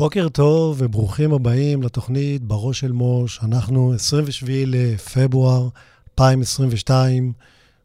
בוקר 0.00 0.28
טוב 0.28 0.76
וברוכים 0.78 1.32
הבאים 1.32 1.82
לתוכנית 1.82 2.42
בראש 2.42 2.80
של 2.80 2.92
מוש. 2.92 3.40
אנחנו 3.42 3.94
27 3.94 4.52
לפברואר 4.66 5.68
2022, 6.12 7.32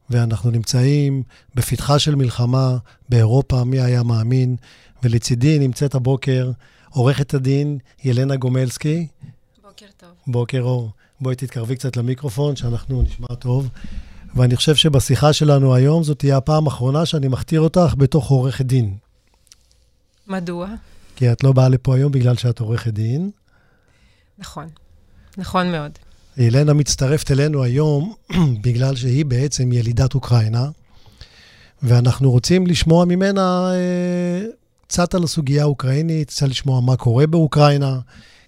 ואנחנו 0.09 0.51
נמצאים 0.51 1.23
בפתחה 1.55 1.99
של 1.99 2.15
מלחמה 2.15 2.77
באירופה, 3.09 3.63
מי 3.63 3.79
היה 3.81 4.03
מאמין? 4.03 4.55
ולצידי 5.03 5.59
נמצאת 5.59 5.95
הבוקר 5.95 6.51
עורכת 6.89 7.33
הדין 7.33 7.77
ילנה 8.03 8.35
גומלסקי. 8.35 9.07
בוקר 9.63 9.85
טוב. 9.97 10.09
בוקר 10.27 10.61
אור. 10.61 10.91
בואי 11.21 11.35
תתקרבי 11.35 11.75
קצת 11.75 11.97
למיקרופון, 11.97 12.55
שאנחנו 12.55 13.01
נשמע 13.01 13.35
טוב. 13.39 13.69
ואני 14.35 14.55
חושב 14.55 14.75
שבשיחה 14.75 15.33
שלנו 15.33 15.75
היום 15.75 16.03
זאת 16.03 16.19
תהיה 16.19 16.37
הפעם 16.37 16.65
האחרונה 16.65 17.05
שאני 17.05 17.27
מכתיר 17.27 17.61
אותך 17.61 17.95
בתוך 17.97 18.29
עורכת 18.29 18.65
דין. 18.65 18.97
מדוע? 20.27 20.67
כי 21.15 21.31
את 21.31 21.43
לא 21.43 21.51
באה 21.51 21.69
לפה 21.69 21.95
היום 21.95 22.11
בגלל 22.11 22.35
שאת 22.35 22.59
עורכת 22.59 22.93
דין. 22.93 23.31
נכון, 24.37 24.67
נכון 25.37 25.71
מאוד. 25.71 25.91
ילנה 26.37 26.73
מצטרפת 26.73 27.31
אלינו 27.31 27.63
היום 27.63 28.13
בגלל 28.63 28.95
שהיא 28.95 29.25
בעצם 29.25 29.71
ילידת 29.71 30.15
אוקראינה, 30.15 30.69
ואנחנו 31.83 32.31
רוצים 32.31 32.67
לשמוע 32.67 33.05
ממנה 33.05 33.71
אה, 33.73 34.45
קצת 34.87 35.15
על 35.15 35.23
הסוגיה 35.23 35.61
האוקראינית, 35.61 36.27
קצת 36.27 36.47
לשמוע 36.47 36.81
מה 36.81 36.95
קורה 36.95 37.27
באוקראינה, 37.27 37.99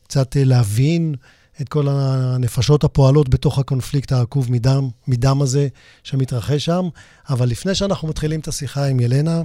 קצת 0.04 0.38
אה, 0.38 0.44
להבין 0.44 1.16
את 1.62 1.70
כל 1.70 1.88
הנפשות 1.90 2.84
הפועלות 2.84 3.30
בתוך 3.30 3.60
הקונפליקט 3.60 4.12
העקוב 4.12 4.52
מדם, 4.52 4.90
מדם 5.08 5.42
הזה 5.42 5.68
שמתרחש 6.04 6.66
שם. 6.66 6.88
אבל 7.30 7.50
לפני 7.50 7.76
שאנחנו 7.76 8.08
מתחילים 8.08 8.40
את 8.40 8.48
השיחה 8.48 8.86
עם 8.86 9.00
ילנה, 9.00 9.42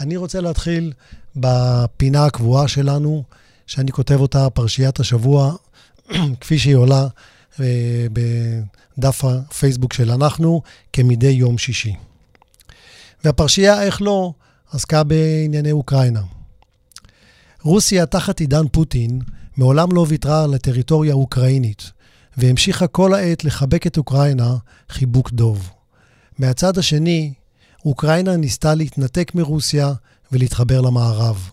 אני 0.00 0.16
רוצה 0.16 0.40
להתחיל 0.40 0.92
בפינה 1.36 2.26
הקבועה 2.26 2.68
שלנו, 2.68 3.22
שאני 3.66 3.92
כותב 3.92 4.20
אותה, 4.20 4.50
פרשיית 4.50 5.00
השבוע, 5.00 5.54
כפי 6.40 6.58
שהיא 6.58 6.76
עולה 6.76 7.06
אה, 7.60 8.06
בדף 8.98 9.24
הפייסבוק 9.24 9.92
של 9.92 10.10
אנחנו, 10.10 10.62
כמדי 10.92 11.30
יום 11.30 11.58
שישי. 11.58 11.94
והפרשייה, 13.24 13.82
איך 13.82 14.02
לא, 14.02 14.32
עסקה 14.72 15.04
בענייני 15.04 15.72
אוקראינה. 15.72 16.22
רוסיה, 17.62 18.06
תחת 18.06 18.40
עידן 18.40 18.68
פוטין, 18.72 19.20
מעולם 19.56 19.92
לא 19.92 20.06
ויתרה 20.08 20.44
על 20.44 20.54
הטריטוריה 20.54 21.12
האוקראינית, 21.12 21.90
והמשיכה 22.36 22.86
כל 22.86 23.14
העת 23.14 23.44
לחבק 23.44 23.86
את 23.86 23.98
אוקראינה 23.98 24.56
חיבוק 24.88 25.30
דוב. 25.30 25.70
מהצד 26.38 26.78
השני, 26.78 27.32
אוקראינה 27.84 28.36
ניסתה 28.36 28.74
להתנתק 28.74 29.32
מרוסיה 29.34 29.92
ולהתחבר 30.32 30.80
למערב. 30.80 31.50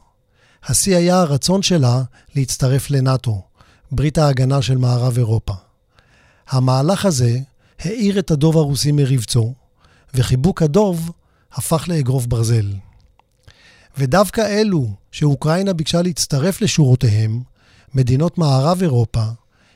השיא 0.63 0.95
היה 0.95 1.19
הרצון 1.19 1.61
שלה 1.61 2.03
להצטרף 2.35 2.89
לנאט"ו, 2.89 3.41
ברית 3.91 4.17
ההגנה 4.17 4.61
של 4.61 4.77
מערב 4.77 5.17
אירופה. 5.17 5.53
המהלך 6.49 7.05
הזה 7.05 7.39
האיר 7.79 8.19
את 8.19 8.31
הדוב 8.31 8.57
הרוסי 8.57 8.91
מרבצו, 8.91 9.53
וחיבוק 10.13 10.61
הדוב 10.61 11.11
הפך 11.53 11.85
לאגרוף 11.87 12.25
ברזל. 12.25 12.73
ודווקא 13.97 14.41
אלו 14.41 14.89
שאוקראינה 15.11 15.73
ביקשה 15.73 16.01
להצטרף 16.01 16.61
לשורותיהם, 16.61 17.41
מדינות 17.93 18.37
מערב 18.37 18.81
אירופה, 18.81 19.23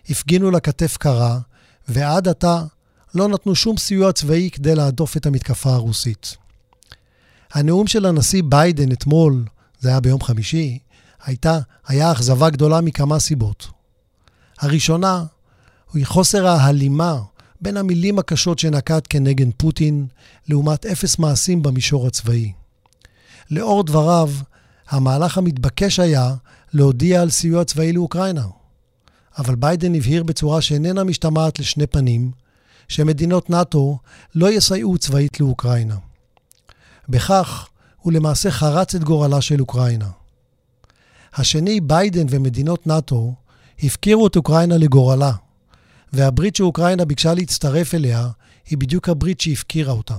הפגינו 0.09 0.51
לה 0.51 0.59
כתף 0.59 0.97
קרה, 0.97 1.39
ועד 1.87 2.27
עתה 2.27 2.63
לא 3.15 3.27
נתנו 3.27 3.55
שום 3.55 3.77
סיוע 3.77 4.11
צבאי 4.11 4.49
כדי 4.51 4.75
להדוף 4.75 5.17
את 5.17 5.25
המתקפה 5.25 5.73
הרוסית. 5.73 6.42
הנאום 7.53 7.87
של 7.87 8.05
הנשיא 8.05 8.43
ביידן 8.45 8.91
אתמול, 8.91 9.45
זה 9.79 9.89
היה 9.89 9.99
ביום 9.99 10.21
חמישי, 10.21 10.79
הייתה, 11.23 11.59
היה 11.87 12.11
אכזבה 12.11 12.49
גדולה 12.49 12.81
מכמה 12.81 13.19
סיבות. 13.19 13.67
הראשונה 14.59 15.23
היא 15.93 16.05
חוסר 16.05 16.47
ההלימה 16.47 17.19
בין 17.61 17.77
המילים 17.77 18.19
הקשות 18.19 18.59
שנקט 18.59 19.07
כנגד 19.09 19.45
פוטין, 19.57 20.07
לעומת 20.47 20.85
אפס 20.85 21.19
מעשים 21.19 21.63
במישור 21.63 22.07
הצבאי. 22.07 22.51
לאור 23.51 23.83
דבריו, 23.83 24.29
המהלך 24.89 25.37
המתבקש 25.37 25.99
היה 25.99 26.33
להודיע 26.73 27.21
על 27.21 27.29
סיוע 27.29 27.63
צבאי 27.63 27.93
לאוקראינה. 27.93 28.45
אבל 29.37 29.55
ביידן 29.55 29.95
הבהיר 29.95 30.23
בצורה 30.23 30.61
שאיננה 30.61 31.03
משתמעת 31.03 31.59
לשני 31.59 31.87
פנים, 31.87 32.31
שמדינות 32.87 33.49
נאט"ו 33.49 33.97
לא 34.35 34.51
יסייעו 34.51 34.97
צבאית 34.97 35.39
לאוקראינה. 35.39 35.95
בכך 37.09 37.67
הוא 37.97 38.13
למעשה 38.13 38.51
חרץ 38.51 38.95
את 38.95 39.03
גורלה 39.03 39.41
של 39.41 39.61
אוקראינה. 39.61 40.09
השני, 41.33 41.81
ביידן 41.81 42.25
ומדינות 42.29 42.87
נאט"ו 42.87 43.33
הפקירו 43.83 44.27
את 44.27 44.35
אוקראינה 44.35 44.77
לגורלה, 44.77 45.31
והברית 46.13 46.55
שאוקראינה 46.55 47.05
ביקשה 47.05 47.33
להצטרף 47.33 47.95
אליה 47.95 48.27
היא 48.69 48.77
בדיוק 48.77 49.09
הברית 49.09 49.41
שהפקירה 49.41 49.93
אותה. 49.93 50.17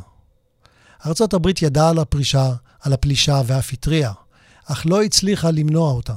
ארצות 1.07 1.35
הברית 1.35 1.63
ידעה 1.63 1.91
על 1.91 1.99
הפרישה, 1.99 2.53
על 2.81 2.93
הפלישה 2.93 3.41
ואף 3.47 3.73
התריעה, 3.73 4.13
אך 4.65 4.87
לא 4.87 5.03
הצליחה 5.03 5.51
למנוע 5.51 5.93
אותה. 5.93 6.15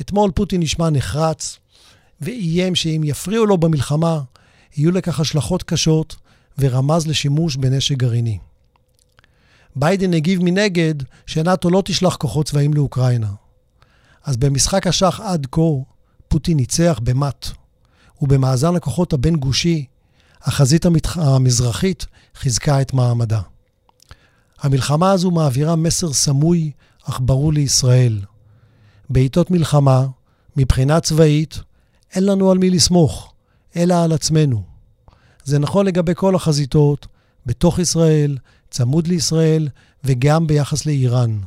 אתמול 0.00 0.30
פוטין 0.30 0.60
נשמע 0.60 0.90
נחרץ, 0.90 1.58
ואיים 2.20 2.74
שאם 2.74 3.00
יפריעו 3.04 3.46
לו 3.46 3.58
במלחמה, 3.58 4.20
יהיו 4.76 4.90
לכך 4.90 5.20
השלכות 5.20 5.62
קשות, 5.62 6.16
ורמז 6.58 7.06
לשימוש 7.06 7.56
בנשק 7.56 7.96
גרעיני. 7.96 8.38
ביידן 9.78 10.14
הגיב 10.14 10.40
מנגד 10.42 10.94
שנאט"ו 11.26 11.70
לא 11.70 11.82
תשלח 11.84 12.16
כוחות 12.16 12.46
צבאיים 12.46 12.74
לאוקראינה. 12.74 13.30
אז 14.24 14.36
במשחק 14.36 14.86
השח 14.86 15.20
עד 15.24 15.46
כה, 15.50 15.60
פוטין 16.28 16.56
ניצח 16.56 17.00
במט, 17.02 17.46
ובמאזן 18.22 18.76
הכוחות 18.76 19.12
הבין-גושי, 19.12 19.84
החזית 20.42 20.86
המתח... 20.86 21.18
המזרחית 21.18 22.06
חיזקה 22.34 22.80
את 22.80 22.92
מעמדה. 22.92 23.40
המלחמה 24.60 25.12
הזו 25.12 25.30
מעבירה 25.30 25.76
מסר 25.76 26.12
סמוי 26.12 26.70
אך 27.04 27.20
ברור 27.22 27.52
לישראל. 27.52 28.20
בעיתות 29.10 29.50
מלחמה, 29.50 30.06
מבחינה 30.56 31.00
צבאית, 31.00 31.60
אין 32.14 32.26
לנו 32.26 32.50
על 32.50 32.58
מי 32.58 32.70
לסמוך, 32.70 33.32
אלא 33.76 34.04
על 34.04 34.12
עצמנו. 34.12 34.62
זה 35.44 35.58
נכון 35.58 35.86
לגבי 35.86 36.12
כל 36.14 36.34
החזיתות, 36.34 37.06
בתוך 37.46 37.78
ישראל, 37.78 38.36
צמוד 38.70 39.06
לישראל 39.06 39.68
וגם 40.04 40.46
ביחס 40.46 40.86
לאיראן. 40.86 41.38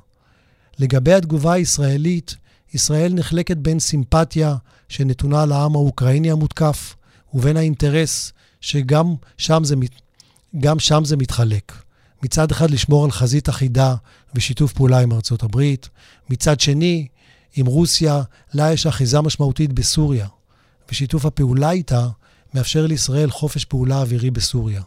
לגבי 0.79 1.13
התגובה 1.13 1.53
הישראלית, 1.53 2.35
ישראל 2.73 3.13
נחלקת 3.13 3.57
בין 3.57 3.79
סימפתיה 3.79 4.55
שנתונה 4.89 5.45
לעם 5.45 5.75
האוקראיני 5.75 6.31
המותקף, 6.31 6.95
ובין 7.33 7.57
האינטרס 7.57 8.33
שגם 8.61 9.15
שם 9.37 9.63
זה, 9.63 9.75
גם 10.59 10.79
שם 10.79 11.05
זה 11.05 11.17
מתחלק. 11.17 11.71
מצד 12.23 12.51
אחד 12.51 12.71
לשמור 12.71 13.05
על 13.05 13.11
חזית 13.11 13.49
אחידה 13.49 13.95
ושיתוף 14.35 14.73
פעולה 14.73 14.99
עם 14.99 15.13
ארצות 15.13 15.43
הברית, 15.43 15.89
מצד 16.29 16.59
שני, 16.59 17.07
עם 17.55 17.65
רוסיה, 17.65 18.21
לה 18.53 18.73
יש 18.73 18.87
אחיזה 18.87 19.21
משמעותית 19.21 19.73
בסוריה, 19.73 20.27
ושיתוף 20.91 21.25
הפעולה 21.25 21.71
איתה 21.71 22.07
מאפשר 22.53 22.85
לישראל 22.85 23.29
חופש 23.29 23.65
פעולה 23.65 24.01
אווירי 24.01 24.31
בסוריה. 24.31 24.81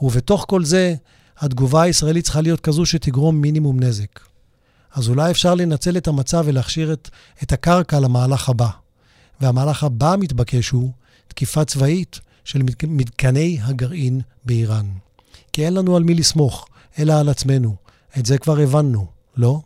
ובתוך 0.00 0.44
כל 0.48 0.64
זה, 0.64 0.94
התגובה 1.40 1.82
הישראלית 1.82 2.24
צריכה 2.24 2.40
להיות 2.40 2.60
כזו 2.60 2.86
שתגרום 2.86 3.40
מינימום 3.40 3.80
נזק. 3.80 4.20
אז 4.94 5.08
אולי 5.08 5.30
אפשר 5.30 5.54
לנצל 5.54 5.96
את 5.96 6.08
המצב 6.08 6.42
ולהכשיר 6.46 6.92
את, 6.92 7.08
את 7.42 7.52
הקרקע 7.52 8.00
למהלך 8.00 8.48
הבא. 8.48 8.68
והמהלך 9.40 9.84
הבא 9.84 10.12
המתבקש 10.12 10.68
הוא 10.68 10.92
תקיפה 11.28 11.64
צבאית 11.64 12.20
של 12.44 12.62
מתקני 12.88 13.58
הגרעין 13.62 14.20
באיראן. 14.44 14.86
כי 15.52 15.64
אין 15.64 15.74
לנו 15.74 15.96
על 15.96 16.02
מי 16.02 16.14
לסמוך, 16.14 16.68
אלא 16.98 17.20
על 17.20 17.28
עצמנו. 17.28 17.76
את 18.18 18.26
זה 18.26 18.38
כבר 18.38 18.60
הבנו, 18.60 19.06
לא? 19.36 19.60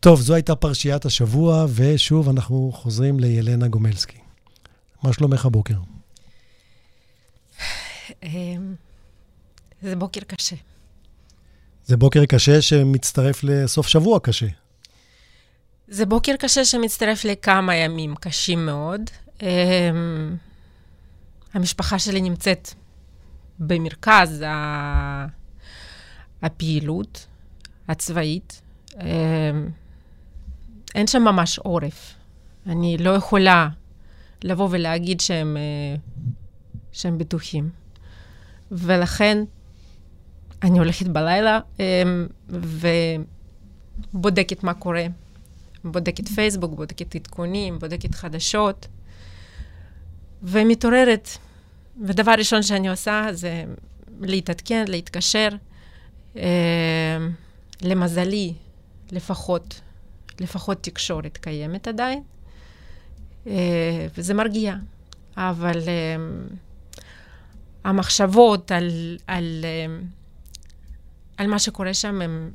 טוב, 0.00 0.20
זו 0.20 0.34
הייתה 0.34 0.54
פרשיית 0.54 1.04
השבוע, 1.04 1.66
ושוב 1.74 2.28
אנחנו 2.28 2.72
חוזרים 2.74 3.20
לילנה 3.20 3.68
גומלסקי. 3.68 4.18
מה 5.02 5.12
שלומך 5.12 5.46
הבוקר? 5.46 5.74
אמ, 9.84 9.88
זה 9.88 9.96
בוקר 9.96 10.20
קשה. 10.20 10.56
זה 11.84 11.96
בוקר 11.96 12.26
קשה 12.26 12.62
שמצטרף 12.62 13.44
לסוף 13.44 13.86
שבוע 13.86 14.20
קשה. 14.20 14.46
זה 15.88 16.06
בוקר 16.06 16.32
קשה 16.38 16.64
שמצטרף 16.64 17.24
לכמה 17.24 17.74
ימים 17.74 18.14
קשים 18.14 18.66
מאוד. 18.66 19.00
Um, 19.38 19.42
המשפחה 21.54 21.98
שלי 21.98 22.20
נמצאת 22.20 22.68
במרכז. 23.58 24.44
הפעילות 26.42 27.26
הצבאית. 27.88 28.62
Um, 28.90 28.96
אין 30.94 31.06
שם 31.06 31.22
ממש 31.22 31.58
עורף. 31.58 32.14
אני 32.66 32.98
לא 32.98 33.10
יכולה 33.10 33.68
לבוא 34.44 34.68
ולהגיד 34.70 35.20
שהם, 35.20 35.56
uh, 35.56 36.20
שהם 36.92 37.18
בטוחים. 37.18 37.70
ולכן 38.72 39.44
אני 40.64 40.78
הולכת 40.78 41.06
בלילה 41.06 41.60
um, 41.76 41.80
ובודקת 44.14 44.64
מה 44.64 44.74
קורה 44.74 45.06
בודקת 45.84 46.28
פייסבוק, 46.28 46.74
בודקת 46.74 47.14
עדכונים, 47.14 47.78
בודקת 47.78 48.14
חדשות, 48.14 48.86
ומתעוררת. 50.42 51.28
ודבר 52.02 52.32
ראשון 52.38 52.62
שאני 52.62 52.88
עושה 52.88 53.26
זה 53.32 53.64
להתעדכן, 54.20 54.84
להתקשר. 54.88 55.48
אה, 56.36 56.42
למזלי, 57.82 58.52
לפחות, 59.12 59.80
לפחות 60.40 60.82
תקשורת 60.82 61.36
קיימת 61.36 61.88
עדיין, 61.88 62.22
אה, 63.46 64.06
וזה 64.18 64.34
מרגיע. 64.34 64.74
אבל 65.36 65.78
המחשבות 67.84 68.70
על, 68.70 69.18
על, 69.26 69.64
על 71.36 71.46
מה 71.46 71.58
שקורה 71.58 71.94
שם 71.94 72.22
הן 72.22 72.50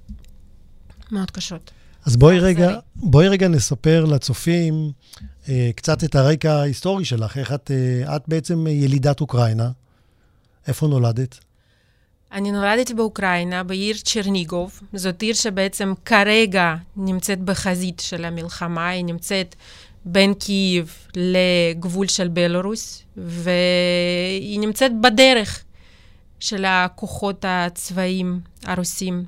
מאוד 1.11 1.31
קשות. 1.31 1.71
אז 2.05 2.17
בואי 2.17 2.39
רגע, 2.39 2.79
בואי 2.95 3.27
רגע 3.27 3.47
נספר 3.47 4.05
לצופים 4.05 4.91
אה, 5.49 5.69
קצת 5.75 6.03
את 6.03 6.15
הרקע 6.15 6.53
ההיסטורי 6.53 7.05
שלך. 7.05 7.37
איך 7.37 7.53
את, 7.53 7.71
אה, 7.71 8.15
את 8.15 8.21
בעצם 8.27 8.67
ילידת 8.67 9.21
אוקראינה. 9.21 9.71
איפה 10.67 10.87
נולדת? 10.87 11.39
אני 12.31 12.51
נולדתי 12.51 12.93
באוקראינה, 12.93 13.63
בעיר 13.63 13.95
צ'רניגוב. 13.97 14.79
זאת 14.93 15.21
עיר 15.21 15.33
שבעצם 15.33 15.93
כרגע 16.05 16.75
נמצאת 16.95 17.39
בחזית 17.39 17.99
של 17.99 18.25
המלחמה, 18.25 18.89
היא 18.89 19.05
נמצאת 19.05 19.55
בין 20.05 20.33
קייב 20.33 20.93
לגבול 21.15 22.07
של 22.07 22.27
בלרוס, 22.27 23.03
והיא 23.17 24.59
נמצאת 24.59 24.91
בדרך 25.01 25.63
של 26.39 26.65
הכוחות 26.65 27.45
הצבאיים 27.47 28.39
הרוסים, 28.63 29.25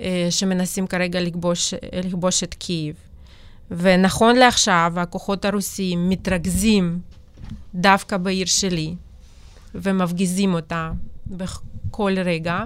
אה, 0.00 0.26
שמנסים 0.30 0.86
כרגע 0.86 1.20
לכבוש, 1.20 1.74
לכבוש 2.04 2.42
את 2.42 2.54
קייב. 2.54 2.94
ונכון 3.70 4.36
לעכשיו, 4.36 4.92
הכוחות 4.96 5.44
הרוסים 5.44 6.08
מתרכזים 6.08 7.00
דווקא 7.74 8.16
בעיר 8.16 8.46
שלי, 8.46 8.94
ומפגיזים 9.74 10.54
אותה 10.54 10.90
בכל 11.26 12.14
רגע, 12.24 12.64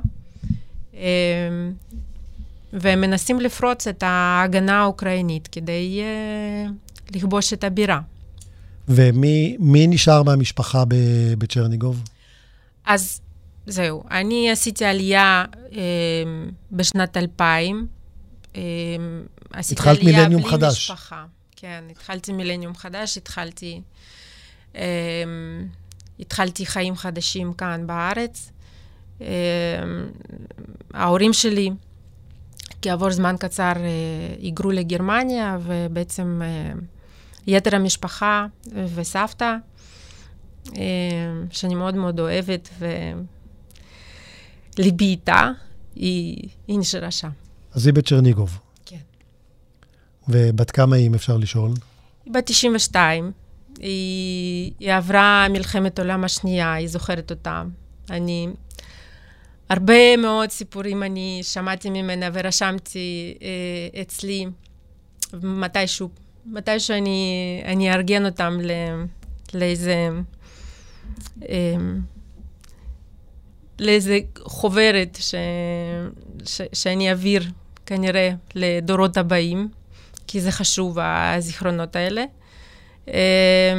אמ, 0.95 1.01
והם 2.73 3.01
מנסים 3.01 3.41
לפרוץ 3.41 3.87
את 3.87 4.03
ההגנה 4.07 4.81
האוקראינית 4.81 5.49
כדי 5.53 6.01
אה, 6.01 6.71
לכבוש 7.15 7.53
את 7.53 7.65
הבירה. 7.65 8.01
ומי 8.89 9.87
נשאר 9.89 10.23
מהמשפחה 10.23 10.85
בצ'רניגוב? 11.39 12.03
אז 12.87 13.21
זהו, 13.67 14.05
אני 14.11 14.51
עשיתי 14.51 14.85
עלייה 14.85 15.45
אה, 15.73 15.81
בשנת 16.73 17.17
2000. 17.17 17.87
אה, 18.57 18.61
עשיתי 19.53 19.81
התחלת 19.81 19.99
עלייה 19.99 20.19
מילניום 20.19 20.43
בלי 20.43 20.51
חדש. 20.51 20.91
משפחה. 20.91 21.25
כן, 21.57 21.85
התחלתי 21.91 22.33
מילניום 22.33 22.75
חדש, 22.75 23.17
התחלתי, 23.17 23.81
אה, 24.77 24.83
התחלתי 26.21 26.67
חיים 26.67 26.97
חדשים 26.97 27.53
כאן 27.53 27.87
בארץ. 27.87 28.53
אה, 29.21 29.27
ההורים 30.95 31.33
שלי, 31.33 31.71
כעבור 32.83 33.11
זמן 33.11 33.37
קצר, 33.39 33.73
אה, 33.77 34.35
היגרו 34.39 34.71
לגרמניה, 34.71 35.59
ובעצם 35.63 36.43
אה, 36.45 36.73
יתר 37.47 37.77
המשפחה 37.77 38.47
וסבתא, 38.95 39.57
אה, 40.77 40.83
שאני 41.51 41.75
מאוד 41.75 41.95
מאוד 41.95 42.21
אוהבת, 42.21 42.69
וליבי 44.79 45.05
איתה, 45.05 45.51
היא, 45.95 46.49
היא 46.67 46.79
נשארה 46.79 47.11
שם. 47.11 47.31
אז 47.73 47.87
היא 47.87 47.95
בצ'רניגוב. 47.95 48.59
כן. 48.87 48.97
ובת 50.29 50.71
כמה 50.71 50.97
היא, 50.97 51.07
אם 51.07 51.15
אפשר 51.15 51.37
לשאול? 51.37 51.71
היא 52.25 52.35
בת 52.35 52.47
92, 52.47 53.33
היא, 53.81 54.73
היא 54.79 54.93
עברה 54.93 55.47
מלחמת 55.51 55.99
העולם 55.99 56.25
השנייה, 56.25 56.73
היא 56.73 56.89
זוכרת 56.89 57.31
אותה. 57.31 57.63
אני... 58.11 58.49
הרבה 59.69 60.17
מאוד 60.17 60.51
סיפורים 60.51 61.03
אני 61.03 61.41
שמעתי 61.43 61.91
ממנה 61.91 62.29
ורשמתי 62.33 63.35
אה, 63.43 64.03
אצלי 64.03 64.47
מתישהו, 65.43 66.09
מתישהו 66.47 66.97
אני, 66.97 67.63
אני 67.65 67.93
אארגן 67.93 68.27
אותם 68.27 68.59
ל, 68.63 68.71
לאיזה, 69.55 70.09
אה, 71.49 71.77
לאיזה 73.81 74.19
חוברת 74.43 75.19
ש, 75.21 75.35
ש, 76.45 76.61
שאני 76.73 77.11
אעביר 77.11 77.43
כנראה 77.87 78.31
לדורות 78.55 79.17
הבאים, 79.17 79.69
כי 80.27 80.41
זה 80.41 80.53
חשוב, 80.53 80.99
הזיכרונות 80.99 81.97
האלה. 81.97 82.25
אה, 83.09 83.73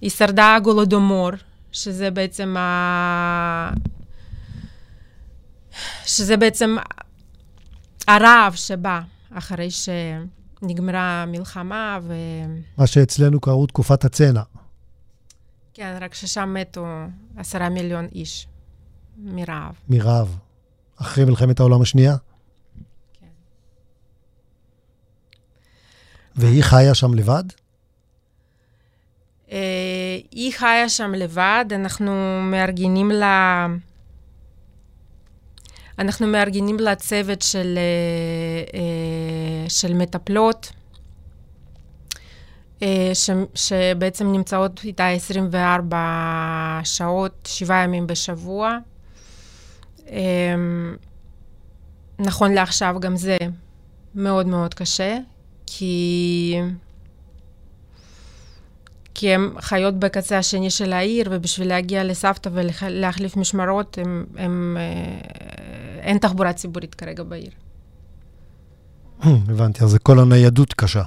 היא 0.00 0.10
שרדה 0.10 0.56
גולודומור, 0.62 1.30
שזה 1.72 2.10
בעצם 2.10 2.56
ה... 2.56 3.70
שזה 6.06 6.36
בעצם 6.36 6.76
הרעב 8.08 8.54
שבא 8.54 9.00
אחרי 9.30 9.68
שנגמרה 9.70 11.22
המלחמה 11.22 11.98
ו... 12.02 12.14
מה 12.78 12.86
שאצלנו 12.86 13.40
קראו 13.40 13.66
תקופת 13.66 14.04
הצנע. 14.04 14.42
כן, 15.74 15.98
רק 16.00 16.14
ששם 16.14 16.54
מתו 16.60 16.86
עשרה 17.36 17.68
מיליון 17.68 18.08
איש 18.14 18.46
מרעב. 19.24 19.74
מרעב. 19.88 20.36
אחרי 20.96 21.24
מלחמת 21.24 21.60
העולם 21.60 21.82
השנייה? 21.82 22.16
כן. 23.20 23.26
והיא 26.36 26.62
חיה 26.62 26.94
שם 26.94 27.14
לבד? 27.14 27.44
Uh, 29.48 29.52
היא 30.30 30.52
חיה 30.52 30.88
שם 30.88 31.12
לבד, 31.14 31.64
אנחנו 31.70 32.40
מארגנים 32.42 33.10
לה... 33.10 33.66
אנחנו 35.98 36.26
מארגנים 36.26 36.76
לה 36.78 36.94
צוות 36.94 37.42
של, 37.42 37.78
uh, 37.78 38.72
uh, 38.72 39.70
של 39.70 39.94
מטפלות, 39.94 40.72
ש, 43.14 43.30
שבעצם 43.54 44.32
נמצאות 44.32 44.80
איתה 44.84 45.08
24 45.08 46.80
שעות, 46.84 47.48
שבעה 47.52 47.84
ימים 47.84 48.06
בשבוע. 48.06 48.78
Um, 50.06 50.10
נכון 52.18 52.52
לעכשיו 52.52 52.96
גם 53.00 53.16
זה 53.16 53.36
מאוד 54.14 54.46
מאוד 54.46 54.74
קשה, 54.74 55.18
כי... 55.66 56.60
כי 59.14 59.34
הן 59.34 59.50
חיות 59.60 59.94
בקצה 59.98 60.38
השני 60.38 60.70
של 60.70 60.92
העיר, 60.92 61.28
ובשביל 61.30 61.68
להגיע 61.68 62.04
לסבתא 62.04 62.50
ולהחליף 62.52 63.36
משמרות, 63.36 63.98
הם, 63.98 64.26
הם, 64.36 64.76
אין 66.00 66.18
תחבורה 66.18 66.52
ציבורית 66.52 66.94
כרגע 66.94 67.22
בעיר. 67.22 67.50
הבנתי, 69.22 69.84
אז 69.84 69.98
כל 70.02 70.18
הניידות 70.18 70.74
קשה. 70.74 71.02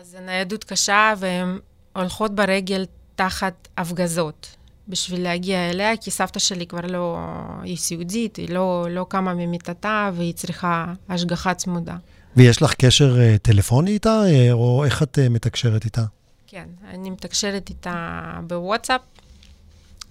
אז 0.00 0.14
הניידות 0.14 0.64
קשה, 0.64 1.14
והן 1.18 1.58
הולכות 1.96 2.34
ברגל 2.34 2.86
תחת 3.14 3.68
הפגזות 3.76 4.56
בשביל 4.88 5.22
להגיע 5.22 5.70
אליה, 5.70 5.96
כי 5.96 6.10
סבתא 6.10 6.38
שלי 6.38 6.66
כבר 6.66 6.80
לא... 6.80 7.18
היא 7.62 7.76
סיעודית, 7.76 8.36
היא 8.36 8.54
לא, 8.54 8.86
לא 8.90 9.06
קמה 9.08 9.34
ממיטתה, 9.34 10.10
והיא 10.14 10.34
צריכה 10.34 10.92
השגחה 11.08 11.54
צמודה. 11.54 11.96
ויש 12.36 12.62
לך 12.62 12.74
קשר 12.74 13.16
uh, 13.16 13.38
טלפוני 13.38 13.90
איתה, 13.90 14.22
uh, 14.22 14.52
או 14.52 14.84
איך 14.84 15.02
את 15.02 15.18
uh, 15.18 15.28
מתקשרת 15.28 15.84
איתה? 15.84 16.04
כן, 16.46 16.68
אני 16.90 17.10
מתקשרת 17.10 17.68
איתה 17.68 18.20
בוואטסאפ. 18.46 19.00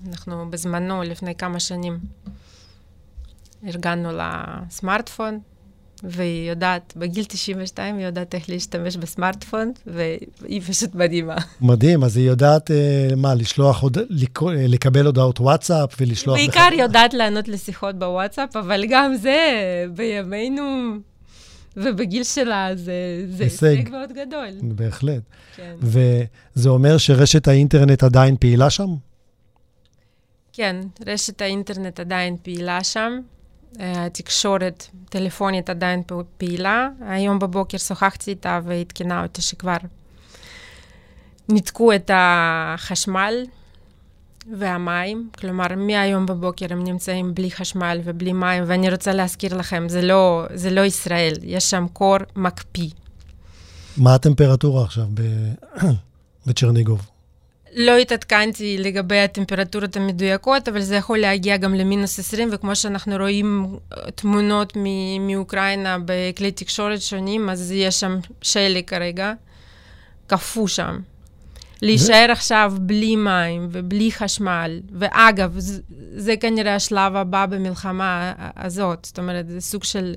אנחנו 0.08 0.52
בזמנו, 0.52 1.04
לפני 1.04 1.36
כמה 1.36 1.60
שנים, 1.60 2.00
ארגנו 3.68 4.12
לה 4.12 4.60
סמארטפון, 4.70 5.40
והיא 6.04 6.50
יודעת, 6.50 6.94
בגיל 6.96 7.24
92 7.24 7.98
היא 7.98 8.06
יודעת 8.06 8.36
איך 8.36 8.50
להשתמש 8.50 8.98
בסמארטפון, 8.98 9.72
והיא 9.88 10.62
פשוט 10.62 10.96
מדהימה. 10.96 11.36
מדהים, 11.62 12.04
אז 12.04 12.18
היא 12.18 12.28
יודעת, 12.28 12.72
מה, 13.18 13.36
לשלוח, 13.36 13.82
הוד... 13.82 13.98
לקבל 14.56 15.06
הודעות 15.06 15.40
וואטסאפ 15.40 15.96
ולשלוח... 16.00 16.38
בעיקר 16.38 16.68
בח... 16.74 16.80
יודעת 16.80 17.14
לענות 17.14 17.48
לשיחות 17.48 18.00
בוואטסאפ, 18.00 18.56
אבל 18.56 18.86
גם 18.90 19.16
זה, 19.16 19.38
בימינו 19.96 20.64
ובגיל 21.78 22.24
שלה 22.24 22.70
זה 22.76 22.94
הישג 23.40 23.90
מאוד 23.90 24.12
גדול. 24.12 24.50
בהחלט. 24.62 25.22
כן. 25.56 25.76
וזה 25.82 26.70
אומר 26.70 26.98
שרשת 26.98 27.48
האינטרנט 27.48 28.04
עדיין 28.04 28.36
פעילה 28.40 28.70
שם? 28.70 28.90
כן, 30.54 30.76
רשת 31.08 31.42
האינטרנט 31.42 32.00
עדיין 32.00 32.38
פעילה 32.44 32.84
שם. 32.84 33.20
התקשורת 33.80 34.88
טלפונית 35.10 35.70
עדיין 35.70 36.04
פעילה. 36.38 36.90
היום 37.02 37.40
בבוקר 37.40 37.78
שוחחתי 37.78 38.32
איתה 38.32 38.60
ועדכנה 38.64 39.24
אותה 39.24 39.42
שכבר 39.42 39.78
ניתקו 41.50 41.94
את 41.94 42.12
החשמל 42.14 43.46
והמים, 44.58 45.30
כלומר, 45.40 45.68
מהיום 45.78 46.26
בבוקר 46.26 46.66
הם 46.70 46.84
נמצאים 46.84 47.34
בלי 47.34 47.52
חשמל 47.52 48.00
ובלי 48.04 48.34
מים, 48.34 48.64
ואני 48.68 48.90
רוצה 48.90 49.14
להזכיר 49.14 49.58
לכם, 49.58 49.90
זה 49.90 50.02
לא, 50.02 50.46
זה 50.54 50.70
לא 50.70 50.82
ישראל, 50.82 51.34
יש 51.44 51.70
שם 51.70 51.86
קור 51.94 52.18
מקפיא. 52.36 52.90
מה 53.98 54.16
הטמפרטורה 54.16 54.84
עכשיו 54.84 55.06
בצ'רניגוב? 56.48 57.13
לא 57.76 57.98
התעדכנתי 57.98 58.78
לגבי 58.78 59.20
הטמפרטורות 59.20 59.98
המדויקות, 59.98 60.68
אבל 60.68 60.82
זה 60.82 60.96
יכול 60.96 61.18
להגיע 61.18 61.58
גם 61.58 61.74
למינוס 61.74 62.20
20, 62.20 62.50
וכמו 62.52 62.76
שאנחנו 62.76 63.16
רואים 63.16 63.78
אה, 63.98 64.12
תמונות 64.12 64.78
מאוקראינה 65.20 65.98
בכלי 66.06 66.52
תקשורת 66.52 67.02
שונים, 67.02 67.50
אז 67.50 67.72
יש 67.72 68.00
שם 68.00 68.20
שלג 68.42 68.86
כרגע, 68.88 69.34
קפוא 70.28 70.68
שם. 70.68 71.00
להישאר 71.82 72.28
עכשיו 72.32 72.74
בלי 72.82 73.16
מים 73.16 73.68
ובלי 73.72 74.12
חשמל, 74.12 74.80
ואגב, 74.92 75.54
זה, 75.58 75.82
זה 76.16 76.38
כנראה 76.38 76.76
השלב 76.76 77.16
הבא 77.16 77.46
במלחמה 77.46 78.34
הזאת, 78.56 79.06
זאת 79.06 79.20
אומרת, 79.20 79.50
זה 79.50 79.62
סוג 79.62 79.84
של, 79.84 80.14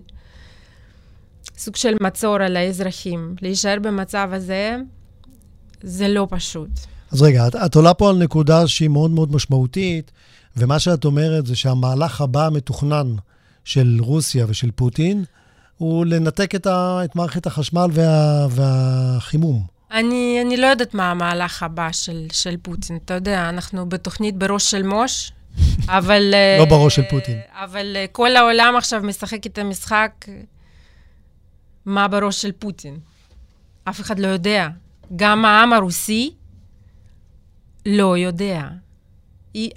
סוג 1.59 1.77
של 1.77 1.95
מצור 2.01 2.37
על 2.37 2.57
האזרחים. 2.57 3.35
להישאר 3.43 3.77
במצב 3.83 4.29
הזה, 4.33 4.77
זה 5.83 6.09
לא 6.09 6.27
פשוט. 6.31 6.71
אז 7.17 7.23
רגע, 7.23 7.47
את, 7.47 7.57
את 7.57 7.75
עולה 7.75 7.95
פה 7.95 8.11
על 8.11 8.17
נקודה 8.17 8.67
שהיא 8.69 8.89
מאוד 8.89 9.11
מאוד 9.11 9.33
משמעותית, 9.33 10.13
ומה 10.57 10.79
שאת 10.79 11.05
אומרת 11.05 11.47
זה 11.47 11.57
שהמהלך 11.57 12.21
הבא 12.21 12.47
המתוכנן 12.47 13.15
של 13.65 13.97
רוסיה 14.01 14.47
ושל 14.49 14.71
פוטין, 14.71 15.25
הוא 15.79 16.07
לנתק 16.07 16.55
את, 16.55 16.67
ה, 16.67 17.01
את 17.05 17.17
מערכת 17.17 17.47
החשמל 17.47 17.87
וה, 17.93 18.47
והחימום. 18.51 19.63
אני, 19.93 20.39
אני 20.47 20.57
לא 20.57 20.67
יודעת 20.67 20.95
מה 20.95 21.11
המהלך 21.11 21.63
הבא 21.63 21.93
של, 21.93 22.27
של 22.33 22.57
פוטין. 22.63 22.99
אתה 23.05 23.15
יודע, 23.15 23.49
אנחנו 23.49 23.89
בתוכנית 23.89 24.37
בראש 24.37 24.71
של 24.71 24.83
מוש, 24.83 25.33
אבל... 25.89 26.35
לא 26.61 26.65
בראש 26.65 26.97
של 26.97 27.03
פוטין. 27.11 27.39
אבל 27.65 27.97
כל 28.13 28.37
העולם 28.37 28.75
עכשיו 28.79 29.03
משחק 29.03 29.47
את 29.47 29.59
המשחק 29.59 30.11
מה 31.87 32.09
בראש 32.09 32.43
של 32.43 32.53
פוטין. 32.53 32.99
אף 33.85 34.01
אחד 34.01 34.19
לא 34.19 34.27
יודע. 34.27 34.69
גם 35.17 35.45
העם 35.45 35.73
הרוסי 35.73 36.33
לא 37.87 38.19
יודע. 38.19 38.63
היא, 39.55 39.71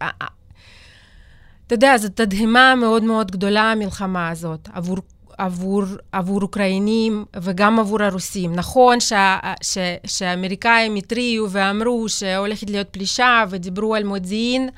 אתה 1.67 1.75
יודע, 1.75 1.97
זו 1.97 2.09
תדהמה 2.09 2.75
מאוד 2.75 3.03
מאוד 3.03 3.31
גדולה, 3.31 3.71
המלחמה 3.71 4.29
הזאת, 4.29 4.69
עבור 4.73 4.97
עבור, 5.37 5.83
עבור 6.11 6.41
אוקראינים 6.41 7.25
וגם 7.41 7.79
עבור 7.79 8.03
הרוסים. 8.03 8.53
נכון 8.55 8.99
שה, 8.99 9.37
ש, 9.61 9.77
שהאמריקאים 10.05 10.95
התריעו 10.95 11.49
ואמרו 11.49 12.09
שהולכת 12.09 12.69
להיות 12.69 12.87
פלישה 12.89 13.43
ודיברו 13.49 13.95
על 13.95 14.03
מודיעין, 14.03 14.69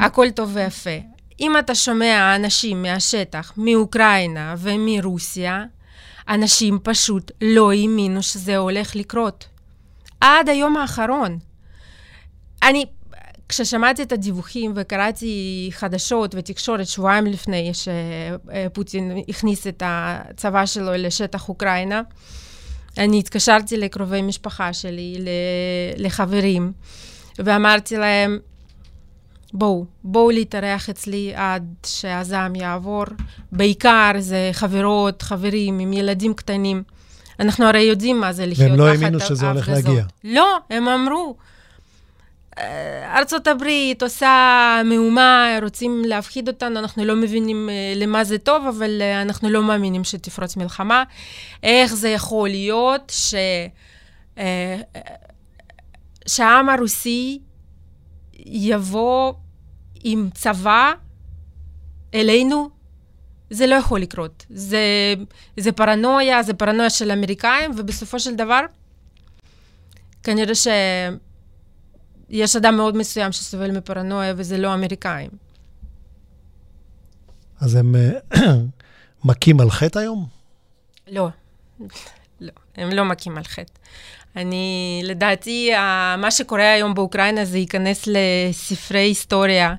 הכל 0.00 0.30
טוב 0.30 0.50
ויפה. 0.54 0.98
אם 1.40 1.58
אתה 1.58 1.74
שומע 1.74 2.36
אנשים 2.36 2.82
מהשטח, 2.82 3.52
מאוקראינה 3.56 4.54
ומרוסיה, 4.58 5.64
אנשים 6.28 6.78
פשוט 6.82 7.30
לא 7.42 7.72
האמינו 7.72 8.22
שזה 8.22 8.56
הולך 8.56 8.96
לקרות. 8.96 9.48
עד 10.20 10.48
היום 10.48 10.76
האחרון. 10.76 11.38
אני 12.62 12.86
כששמעתי 13.48 14.02
את 14.02 14.12
הדיווחים 14.12 14.72
וקראתי 14.76 15.68
חדשות 15.72 16.34
ותקשורת 16.38 16.86
שבועיים 16.86 17.26
לפני 17.26 17.72
שפוטין 17.74 19.22
הכניס 19.28 19.66
את 19.66 19.82
הצבא 19.86 20.66
שלו 20.66 20.92
לשטח 20.92 21.48
אוקראינה, 21.48 22.02
אני 22.98 23.18
התקשרתי 23.18 23.76
לקרובי 23.76 24.22
משפחה 24.22 24.72
שלי, 24.72 25.16
לחברים, 25.96 26.72
ואמרתי 27.38 27.96
להם, 27.96 28.38
בואו, 29.52 29.86
בואו 30.04 30.30
להתארח 30.30 30.88
אצלי 30.88 31.32
עד 31.34 31.74
שהזעם 31.86 32.54
יעבור. 32.54 33.04
בעיקר 33.52 34.10
זה 34.18 34.50
חברות, 34.52 35.22
חברים 35.22 35.78
עם 35.78 35.92
ילדים 35.92 36.34
קטנים. 36.34 36.82
אנחנו 37.40 37.66
הרי 37.66 37.80
יודעים 37.82 38.20
מה 38.20 38.32
זה 38.32 38.46
לחיות 38.46 38.68
תחת 38.68 38.78
ההפגזות. 38.80 39.00
והם 39.00 39.00
לא 39.00 39.06
האמינו 39.06 39.20
שזה 39.20 39.48
הולך 39.48 39.68
להגיע. 39.68 40.04
לא, 40.24 40.56
הם 40.70 40.88
אמרו, 40.88 41.36
ארצות 43.16 43.46
הברית 43.46 44.02
עושה 44.02 44.82
מהומה, 44.84 45.58
רוצים 45.62 46.02
להפחיד 46.06 46.48
אותנו, 46.48 46.78
אנחנו 46.78 47.04
לא 47.04 47.16
מבינים 47.16 47.68
למה 47.96 48.24
זה 48.24 48.38
טוב, 48.38 48.66
אבל 48.66 49.02
אנחנו 49.22 49.50
לא 49.50 49.62
מאמינים 49.62 50.04
שתפרוץ 50.04 50.56
מלחמה. 50.56 51.04
איך 51.62 51.94
זה 51.94 52.08
יכול 52.08 52.48
להיות 52.48 53.12
ש... 53.14 53.34
שהעם 56.26 56.68
הרוסי 56.68 57.38
יבוא 58.46 59.32
עם 60.04 60.28
צבא 60.34 60.92
אלינו? 62.14 62.70
זה 63.50 63.66
לא 63.66 63.74
יכול 63.74 64.00
לקרות. 64.00 64.46
זה, 64.50 65.14
זה 65.56 65.72
פרנויה, 65.72 66.42
זה 66.42 66.54
פרנויה 66.54 66.90
של 66.90 67.10
האמריקאים, 67.10 67.70
ובסופו 67.76 68.20
של 68.20 68.34
דבר, 68.34 68.60
כנראה 70.22 70.54
ש... 70.54 70.66
יש 72.32 72.56
אדם 72.56 72.76
מאוד 72.76 72.96
מסוים 72.96 73.32
שסובל 73.32 73.70
מפרנויה, 73.78 74.34
וזה 74.36 74.58
לא 74.58 74.74
אמריקאים. 74.74 75.30
אז 77.60 77.74
הם 77.74 77.94
מכים 79.24 79.60
על 79.60 79.70
חטא 79.70 79.98
היום? 79.98 80.26
לא, 81.08 81.28
לא, 82.40 82.52
הם 82.76 82.90
לא 82.90 83.04
מכים 83.04 83.38
על 83.38 83.44
חטא. 83.44 83.72
אני, 84.36 85.00
לדעתי, 85.04 85.70
מה 86.18 86.30
שקורה 86.30 86.72
היום 86.72 86.94
באוקראינה 86.94 87.44
זה 87.44 87.58
ייכנס 87.58 88.04
לספרי 88.06 89.00
היסטוריה 89.00 89.74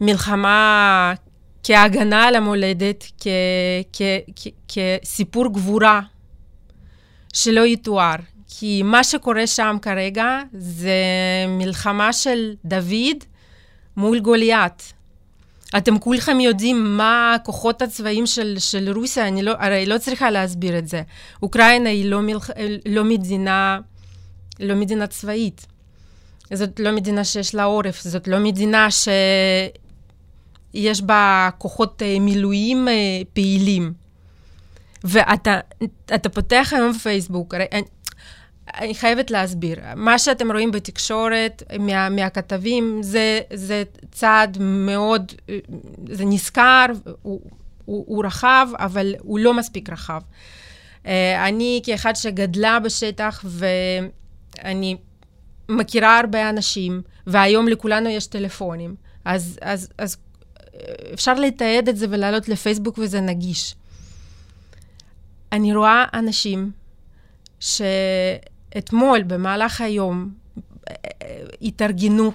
כמלחמה, 0.00 1.14
כהגנה 1.62 2.24
על 2.24 2.34
המולדת, 2.34 3.04
כ, 3.20 3.26
כ, 3.92 4.02
כ, 4.36 4.46
כסיפור 4.68 5.52
גבורה 5.52 6.00
שלא 7.32 7.66
יתואר. 7.66 8.16
כי 8.58 8.82
מה 8.82 9.04
שקורה 9.04 9.46
שם 9.46 9.76
כרגע 9.82 10.38
זה 10.52 10.94
מלחמה 11.48 12.12
של 12.12 12.54
דוד 12.64 13.24
מול 13.96 14.20
גוליית. 14.20 14.92
אתם 15.76 15.98
כולכם 15.98 16.40
יודעים 16.40 16.96
מה 16.96 17.34
הכוחות 17.34 17.82
הצבאיים 17.82 18.26
של, 18.26 18.56
של 18.58 18.90
רוסיה, 18.94 19.28
אני 19.28 19.42
לא, 19.42 19.52
הרי 19.58 19.86
לא 19.86 19.98
צריכה 19.98 20.30
להסביר 20.30 20.78
את 20.78 20.88
זה. 20.88 21.02
אוקראינה 21.42 21.90
היא 21.90 22.10
לא, 22.10 22.22
מלח, 22.22 22.50
לא, 22.86 23.04
מדינה, 23.04 23.78
לא 24.60 24.74
מדינה 24.74 25.06
צבאית. 25.06 25.66
זאת 26.52 26.80
לא 26.80 26.92
מדינה 26.92 27.24
שיש 27.24 27.54
לה 27.54 27.64
עורף, 27.64 28.02
זאת 28.02 28.28
לא 28.28 28.38
מדינה 28.38 28.88
שיש 30.72 31.02
בה 31.02 31.50
כוחות 31.58 32.02
אה, 32.02 32.20
מילואים 32.20 32.88
אה, 32.88 32.92
פעילים. 33.32 33.92
ואתה 35.04 36.28
פותח 36.32 36.72
היום 36.76 36.92
פייסבוק, 36.92 37.54
הרי 37.54 37.64
אני 38.68 38.94
חייבת 38.94 39.30
להסביר. 39.30 39.78
מה 39.96 40.18
שאתם 40.18 40.52
רואים 40.52 40.70
בתקשורת 40.70 41.62
מה, 41.78 42.08
מהכתבים 42.08 43.02
זה, 43.02 43.40
זה 43.52 43.82
צעד 44.12 44.58
מאוד, 44.60 45.32
זה 46.08 46.24
נזכר, 46.24 46.86
הוא, 47.22 47.40
הוא, 47.84 48.04
הוא 48.08 48.24
רחב, 48.24 48.68
אבל 48.78 49.14
הוא 49.20 49.38
לא 49.38 49.54
מספיק 49.54 49.90
רחב. 49.90 50.20
אה, 51.06 51.48
אני 51.48 51.82
כאחד 51.84 52.16
שגדלה 52.16 52.80
בשטח 52.80 53.44
ואני 53.48 54.96
מכירה 55.68 56.18
הרבה 56.18 56.50
אנשים, 56.50 57.02
והיום 57.26 57.68
לכולנו 57.68 58.08
יש 58.08 58.26
טלפונים, 58.26 58.94
אז, 59.24 59.58
אז, 59.62 59.88
אז 59.98 60.16
אפשר 61.14 61.34
לתעד 61.34 61.88
את 61.88 61.96
זה 61.96 62.06
ולעלות 62.10 62.48
לפייסבוק 62.48 62.98
וזה 62.98 63.20
נגיש. 63.20 63.74
אני 65.52 65.74
רואה 65.74 66.04
אנשים 66.14 66.70
ש... 67.60 67.82
אתמול, 68.78 69.22
במהלך 69.22 69.80
היום, 69.80 70.30
התארגנו 71.62 72.32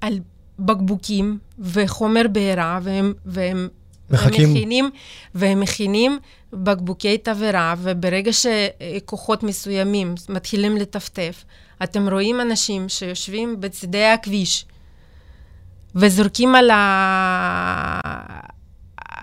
על 0.00 0.18
בקבוקים 0.58 1.38
וחומר 1.58 2.22
בעירה, 2.32 2.78
והם, 2.82 3.14
והם, 3.26 3.68
מחכים. 4.10 4.44
והם 4.44 4.50
מכינים, 4.50 4.90
והם 5.34 5.60
מכינים 5.60 6.18
בקבוקי 6.52 7.18
תבערה, 7.18 7.74
וברגע 7.78 8.30
שכוחות 8.32 9.42
מסוימים 9.42 10.14
מתחילים 10.28 10.76
לטפטף, 10.76 11.44
אתם 11.82 12.08
רואים 12.08 12.40
אנשים 12.40 12.88
שיושבים 12.88 13.60
בצדי 13.60 14.04
הכביש 14.04 14.66
וזורקים 15.94 16.54
על, 16.54 16.70
ה... 16.70 18.00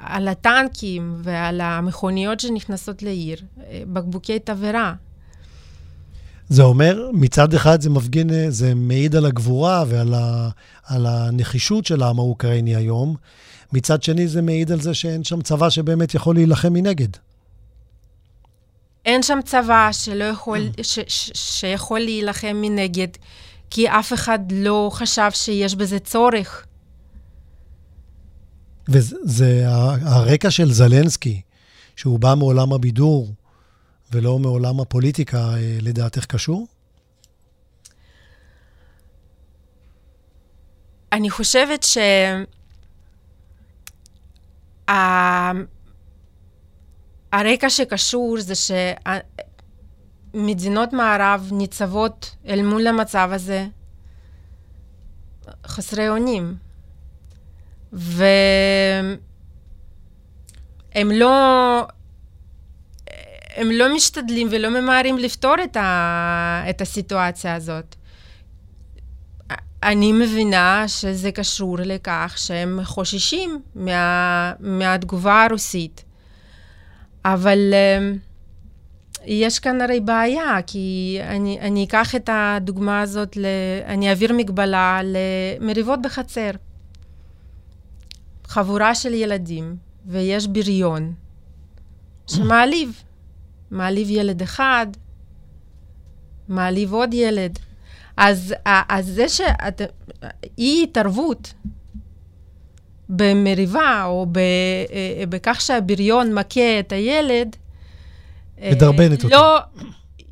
על 0.03 0.27
הטנקים 0.27 1.15
ועל 1.17 1.61
המכוניות 1.61 2.39
שנכנסות 2.39 3.03
לעיר 3.03 3.37
בקבוקי 3.93 4.39
תבערה. 4.39 4.93
זה 6.49 6.63
אומר, 6.63 7.09
מצד 7.13 7.53
אחד 7.53 7.81
זה 7.81 7.89
מפגין, 7.89 8.29
זה 8.49 8.75
מעיד 8.75 9.15
על 9.15 9.25
הגבורה 9.25 9.83
ועל 9.87 10.13
ה, 10.13 10.49
על 10.85 11.05
הנחישות 11.05 11.85
של 11.85 12.03
העם 12.03 12.19
האוקראיני 12.19 12.75
היום. 12.75 13.15
מצד 13.73 14.03
שני, 14.03 14.27
זה 14.27 14.41
מעיד 14.41 14.71
על 14.71 14.81
זה 14.81 14.93
שאין 14.93 15.23
שם 15.23 15.41
צבא 15.41 15.69
שבאמת 15.69 16.13
יכול 16.13 16.35
להילחם 16.35 16.73
מנגד. 16.73 17.07
אין 19.05 19.23
שם 19.23 19.39
צבא 19.45 19.89
שלא 19.91 20.23
יכול, 20.23 20.69
ש, 20.81 20.99
ש, 21.07 21.31
שיכול 21.33 21.99
להילחם 21.99 22.55
מנגד, 22.61 23.07
כי 23.69 23.89
אף 23.89 24.13
אחד 24.13 24.39
לא 24.51 24.89
חשב 24.93 25.29
שיש 25.31 25.75
בזה 25.75 25.99
צורך. 25.99 26.65
וזה 28.89 29.63
הרקע 30.01 30.51
של 30.51 30.71
זלנסקי, 30.71 31.41
שהוא 31.95 32.19
בא 32.19 32.35
מעולם 32.37 32.73
הבידור 32.73 33.33
ולא 34.13 34.39
מעולם 34.39 34.79
הפוליטיקה, 34.79 35.49
לדעתך 35.81 36.25
קשור? 36.25 36.67
אני 41.11 41.29
חושבת 41.29 41.83
ש... 41.83 41.97
הרקע 47.33 47.69
שקשור 47.69 48.37
זה 48.39 48.53
שמדינות 50.33 50.93
מערב 50.93 51.49
ניצבות 51.51 52.35
אל 52.47 52.61
מול 52.61 52.87
המצב 52.87 53.29
הזה 53.31 53.67
חסרי 55.67 56.09
אונים. 56.09 56.55
והם 57.93 59.17
לא, 61.11 61.87
הם 63.55 63.71
לא 63.71 63.95
משתדלים 63.95 64.47
ולא 64.51 64.69
ממהרים 64.69 65.17
לפתור 65.17 65.55
את, 65.63 65.77
ה, 65.77 66.63
את 66.69 66.81
הסיטואציה 66.81 67.55
הזאת. 67.55 67.95
אני 69.83 70.11
מבינה 70.11 70.87
שזה 70.87 71.31
קשור 71.31 71.77
לכך 71.79 72.33
שהם 72.37 72.79
חוששים 72.83 73.61
מה, 73.75 74.53
מהתגובה 74.59 75.43
הרוסית. 75.43 76.03
אבל 77.25 77.73
uh, 77.73 78.17
יש 79.25 79.59
כאן 79.59 79.81
הרי 79.81 79.99
בעיה, 79.99 80.57
כי 80.67 81.19
אני, 81.27 81.59
אני 81.59 81.83
אקח 81.83 82.15
את 82.15 82.29
הדוגמה 82.33 83.01
הזאת, 83.01 83.37
ל, 83.37 83.45
אני 83.85 84.09
אעביר 84.09 84.33
מגבלה 84.33 85.01
למריבות 85.03 86.01
בחצר. 86.01 86.51
חבורה 88.47 88.95
של 88.95 89.13
ילדים, 89.13 89.75
ויש 90.05 90.47
בריון 90.47 91.13
שמעליב. 92.27 93.03
מעליב 93.73 94.09
ילד 94.09 94.41
אחד, 94.41 94.87
מעליב 96.47 96.93
עוד 96.93 97.13
ילד. 97.13 97.59
אז, 98.17 98.53
אז 98.65 99.07
זה 99.07 99.29
שאי 99.29 100.83
התערבות 100.83 101.53
במריבה, 103.09 104.03
או 104.05 104.25
ב, 104.31 104.37
אה, 104.37 105.23
בכך 105.29 105.61
שהבריון 105.61 106.33
מכה 106.33 106.79
את 106.79 106.91
הילד, 106.91 107.55
אה, 108.61 108.71
מדרבנת 108.71 109.23
לא, 109.23 109.55
אותו. 109.55 109.67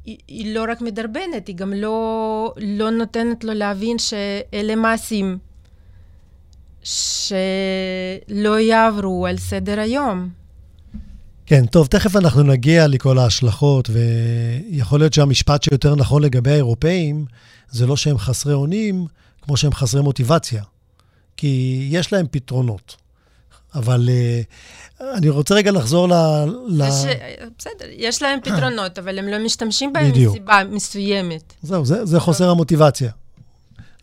היא, 0.05 0.17
היא 0.27 0.55
לא 0.55 0.65
רק 0.69 0.81
מדרבנת, 0.81 1.47
היא 1.47 1.55
גם 1.55 1.73
לא, 1.73 2.53
לא 2.57 2.89
נותנת 2.89 3.43
לו 3.43 3.53
להבין 3.53 3.99
שאלה 3.99 4.75
מעשים 4.75 5.37
שלא 6.83 8.59
יעברו 8.59 9.27
על 9.27 9.37
סדר 9.37 9.79
היום. 9.79 10.40
כן, 11.51 11.65
טוב, 11.65 11.87
תכף 11.87 12.15
אנחנו 12.15 12.43
נגיע 12.43 12.87
לכל 12.87 13.17
ההשלכות, 13.17 13.89
ויכול 13.89 14.99
להיות 14.99 15.13
שהמשפט 15.13 15.63
שיותר 15.63 15.95
נכון 15.95 16.23
לגבי 16.23 16.51
האירופאים, 16.51 17.25
זה 17.69 17.87
לא 17.87 17.97
שהם 17.97 18.17
חסרי 18.17 18.53
אונים, 18.53 19.05
כמו 19.41 19.57
שהם 19.57 19.73
חסרי 19.73 20.01
מוטיבציה. 20.01 20.63
כי 21.37 21.87
יש 21.91 22.13
להם 22.13 22.25
פתרונות. 22.31 22.95
אבל 23.75 24.09
uh, 24.99 25.03
אני 25.13 25.29
רוצה 25.29 25.55
רגע 25.55 25.71
לחזור 25.71 26.09
ל... 26.09 26.13
ל... 26.67 26.81
יש, 26.87 26.93
בסדר, 27.57 27.85
יש 27.91 28.21
להם 28.21 28.39
פתרונות, 28.41 28.99
אבל 28.99 29.19
הם 29.19 29.27
לא 29.27 29.45
משתמשים 29.45 29.93
בהם 29.93 30.11
בדיוק. 30.11 30.35
מסיבה 30.35 30.61
מסוימת. 30.71 31.53
זהו, 31.61 31.85
זה, 31.85 32.05
זה 32.05 32.19
חוסר 32.19 32.49
המוטיבציה. 32.49 33.11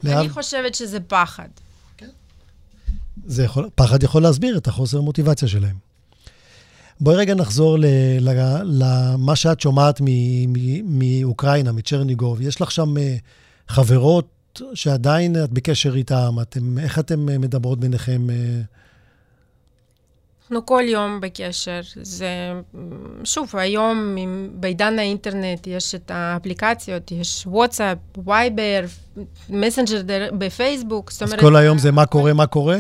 אני 0.05 0.15
להב... 0.15 0.33
חושבת 0.33 0.75
שזה 0.75 1.01
פחד. 1.01 1.49
כן. 1.97 2.09
זה 3.27 3.45
יכול, 3.45 3.69
פחד 3.75 4.03
יכול 4.03 4.23
להסביר 4.23 4.57
את 4.57 4.69
החוסר 4.69 4.99
המוטיבציה 4.99 5.49
שלהם. 5.49 5.88
בואי 7.01 7.17
רגע 7.17 7.35
נחזור 7.35 7.77
למה 8.65 9.37
שאת 9.37 9.61
שומעת 9.61 10.01
מאוקראינה, 10.85 11.73
מצ'רניגוב. 11.73 12.41
יש 12.41 12.61
לך 12.61 12.71
שם 12.71 12.99
אה, 12.99 13.17
חברות 13.69 14.61
שעדיין 14.75 15.45
את 15.45 15.51
בקשר 15.51 15.95
איתן, 15.95 16.31
אתם, 16.43 16.79
איך 16.79 16.99
אתן 16.99 17.29
אה, 17.29 17.39
מדברות 17.39 17.81
ביניכם? 17.81 18.31
אה? 18.31 18.61
אנחנו 20.43 20.67
כל 20.67 20.83
יום 20.87 21.21
בקשר. 21.21 21.81
זה, 22.03 22.29
שוב, 23.25 23.57
היום 23.57 24.17
בעידן 24.53 24.99
האינטרנט 24.99 25.67
יש 25.67 25.95
את 25.95 26.11
האפליקציות, 26.15 27.13
יש 27.13 27.45
וואטסאפ, 27.47 27.99
וייבר, 28.27 28.81
מסנג'ר 29.49 30.03
בפייסבוק. 30.39 31.11
אז 31.11 31.23
אומרת, 31.23 31.41
כל 31.41 31.57
היום 31.57 31.79
זה 31.79 31.93
מה 31.93 32.07
קורה, 32.07 32.33
מה 32.33 32.47
קורה? 32.47 32.79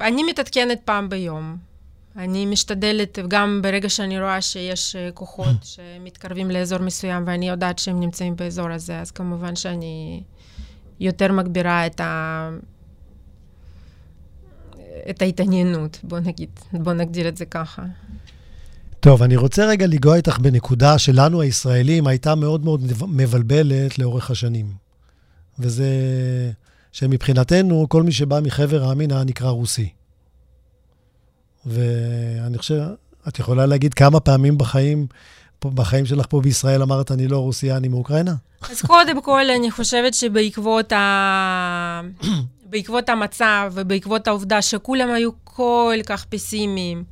אני 0.00 0.22
מתעדכנת 0.22 0.80
פעם 0.84 1.08
ביום. 1.08 1.56
אני 2.16 2.46
משתדלת, 2.46 3.18
גם 3.28 3.60
ברגע 3.62 3.88
שאני 3.88 4.20
רואה 4.20 4.40
שיש 4.40 4.96
אה, 4.96 5.10
כוחות 5.14 5.56
שמתקרבים 5.74 6.50
לאזור 6.50 6.78
מסוים 6.78 7.24
ואני 7.26 7.48
יודעת 7.48 7.78
שהם 7.78 8.00
נמצאים 8.00 8.36
באזור 8.36 8.70
הזה, 8.70 9.00
אז 9.00 9.10
כמובן 9.10 9.56
שאני 9.56 10.22
יותר 11.00 11.32
מגבירה 11.32 11.86
את, 11.86 12.00
ה... 12.00 12.50
את 15.10 15.22
ההתעניינות, 15.22 15.98
בוא 16.02 16.18
נגיד, 16.18 16.50
בוא 16.72 16.92
נגדיר 16.92 17.28
את 17.28 17.36
זה 17.36 17.44
ככה. 17.44 17.82
טוב, 19.00 19.22
אני 19.22 19.36
רוצה 19.36 19.66
רגע 19.66 19.86
לנגוע 19.86 20.16
איתך 20.16 20.38
בנקודה 20.38 20.98
שלנו, 20.98 21.40
הישראלים, 21.40 22.06
הייתה 22.06 22.34
מאוד 22.34 22.64
מאוד 22.64 22.80
מבלבלת 23.08 23.98
לאורך 23.98 24.30
השנים. 24.30 24.66
וזה 25.58 25.86
שמבחינתנו, 26.96 27.86
כל 27.88 28.02
מי 28.02 28.12
שבא 28.12 28.40
מחבר 28.42 28.84
העמים 28.84 29.10
היה 29.10 29.24
נקרא 29.24 29.48
רוסי. 29.48 29.88
ואני 31.66 32.58
חושב, 32.58 32.82
את 33.28 33.38
יכולה 33.38 33.66
להגיד 33.66 33.94
כמה 33.94 34.20
פעמים 34.20 34.58
בחיים, 34.58 35.06
בחיים 35.64 36.06
שלך 36.06 36.26
פה 36.28 36.40
בישראל 36.40 36.82
אמרת, 36.82 37.12
אני 37.12 37.28
לא 37.28 37.38
רוסיה, 37.38 37.76
אני 37.76 37.88
מאוקראינה? 37.88 38.34
אז 38.70 38.82
קודם 38.82 39.22
כל, 39.22 39.50
אני 39.50 39.70
חושבת 39.70 40.14
שבעקבות 40.14 40.92
ה... 40.92 42.00
בעקבות 42.70 43.08
המצב 43.08 43.72
ובעקבות 43.74 44.28
העובדה 44.28 44.62
שכולם 44.62 45.10
היו 45.10 45.30
כל 45.44 45.96
כך 46.06 46.24
פסימיים 46.24 47.04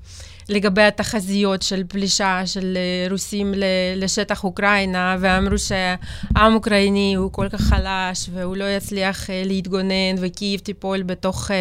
לגבי 0.48 0.82
התחזיות 0.82 1.62
של 1.62 1.82
פלישה 1.88 2.46
של 2.46 2.76
אה, 2.76 3.10
רוסים 3.10 3.54
לשטח 3.96 4.44
אוקראינה, 4.44 5.16
ואמרו 5.20 5.58
שהעם 5.58 6.54
אוקראיני 6.54 7.14
הוא 7.14 7.32
כל 7.32 7.48
כך 7.48 7.60
חלש 7.60 8.30
והוא 8.32 8.56
לא 8.56 8.64
יצליח 8.64 9.30
אה, 9.30 9.42
להתגונן 9.46 10.14
וקייב 10.20 10.60
תיפול 10.60 11.02
בתוך 11.02 11.50
אה, 11.50 11.56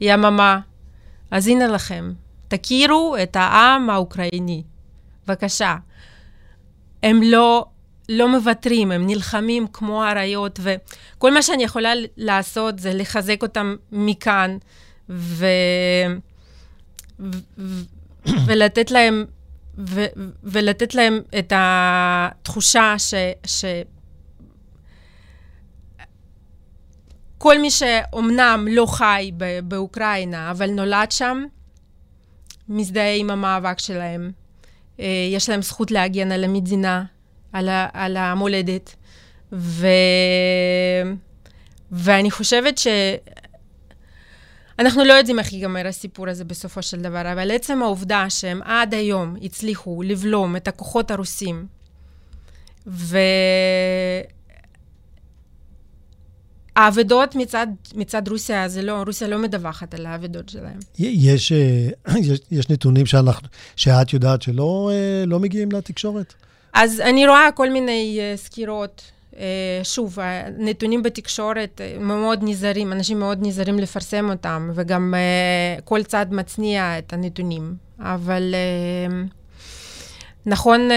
יממה. 0.00 0.60
אז 1.30 1.48
הנה 1.48 1.66
לכם, 1.66 2.12
תכירו 2.48 3.16
את 3.22 3.36
העם 3.36 3.90
האוקראיני. 3.90 4.62
בבקשה. 5.26 5.76
הם 7.02 7.22
לא, 7.22 7.66
לא 8.08 8.28
מוותרים, 8.28 8.92
הם 8.92 9.06
נלחמים 9.06 9.66
כמו 9.72 10.04
אריות, 10.04 10.60
וכל 10.62 11.34
מה 11.34 11.42
שאני 11.42 11.64
יכולה 11.64 11.92
לעשות 12.16 12.78
זה 12.78 12.94
לחזק 12.94 13.42
אותם 13.42 13.76
מכאן, 13.92 14.58
ו... 15.08 15.46
ולתת 18.46 18.90
להם, 18.90 19.24
ו... 19.78 20.04
ולתת 20.42 20.94
להם 20.94 21.20
את 21.38 21.52
התחושה 21.56 22.94
ש... 22.98 23.14
ש... 23.46 23.64
כל 27.38 27.58
מי 27.58 27.70
שאומנם 27.70 28.66
לא 28.70 28.86
חי 28.86 29.30
באוקראינה, 29.64 30.50
אבל 30.50 30.70
נולד 30.70 31.10
שם, 31.10 31.44
מזדהה 32.68 33.14
עם 33.14 33.30
המאבק 33.30 33.78
שלהם. 33.78 34.30
אה, 35.00 35.06
יש 35.32 35.48
להם 35.48 35.62
זכות 35.62 35.90
להגן 35.90 36.32
על 36.32 36.44
המדינה, 36.44 37.04
על, 37.52 37.68
ה, 37.68 37.88
על 37.92 38.16
המולדת. 38.16 38.94
ו... 39.52 39.86
ואני 41.92 42.30
חושבת 42.30 42.78
ש... 42.78 42.86
אנחנו 44.78 45.04
לא 45.04 45.12
יודעים 45.12 45.38
איך 45.38 45.52
ייגמר 45.52 45.86
הסיפור 45.86 46.28
הזה 46.28 46.44
בסופו 46.44 46.82
של 46.82 47.00
דבר, 47.00 47.32
אבל 47.32 47.50
עצם 47.50 47.82
העובדה 47.82 48.30
שהם 48.30 48.60
עד 48.64 48.94
היום 48.94 49.36
הצליחו 49.42 50.02
לבלום 50.02 50.56
את 50.56 50.68
הכוחות 50.68 51.10
הרוסים, 51.10 51.66
ו... 52.86 53.18
האבדות 56.76 57.34
מצד, 57.34 57.66
מצד 57.94 58.28
רוסיה, 58.28 58.68
זה 58.68 58.82
לא, 58.82 59.02
רוסיה 59.06 59.28
לא 59.28 59.38
מדווחת 59.38 59.94
על 59.94 60.06
האבדות 60.06 60.48
שלהם. 60.48 60.78
יש, 60.98 61.52
אה, 61.52 61.88
יש, 62.30 62.40
יש 62.50 62.70
נתונים 62.70 63.06
שאנחנו, 63.06 63.48
שאת 63.76 64.12
יודעת 64.12 64.42
שלא 64.42 64.90
אה, 64.92 65.24
לא 65.26 65.40
מגיעים 65.40 65.72
לתקשורת? 65.72 66.34
אז 66.72 67.00
אני 67.00 67.26
רואה 67.26 67.48
כל 67.54 67.70
מיני 67.70 68.18
אה, 68.20 68.36
סקירות. 68.36 69.02
שוב, 69.82 70.18
הנתונים 70.20 71.02
בתקשורת 71.02 71.80
מאוד 72.00 72.38
נזהרים, 72.42 72.92
אנשים 72.92 73.18
מאוד 73.18 73.38
נזהרים 73.46 73.78
לפרסם 73.78 74.30
אותם, 74.30 74.70
וגם 74.74 75.14
כל 75.84 76.02
צד 76.02 76.26
מצניע 76.30 76.98
את 76.98 77.12
הנתונים. 77.12 77.74
אבל 78.00 78.54
נכון, 80.46 80.88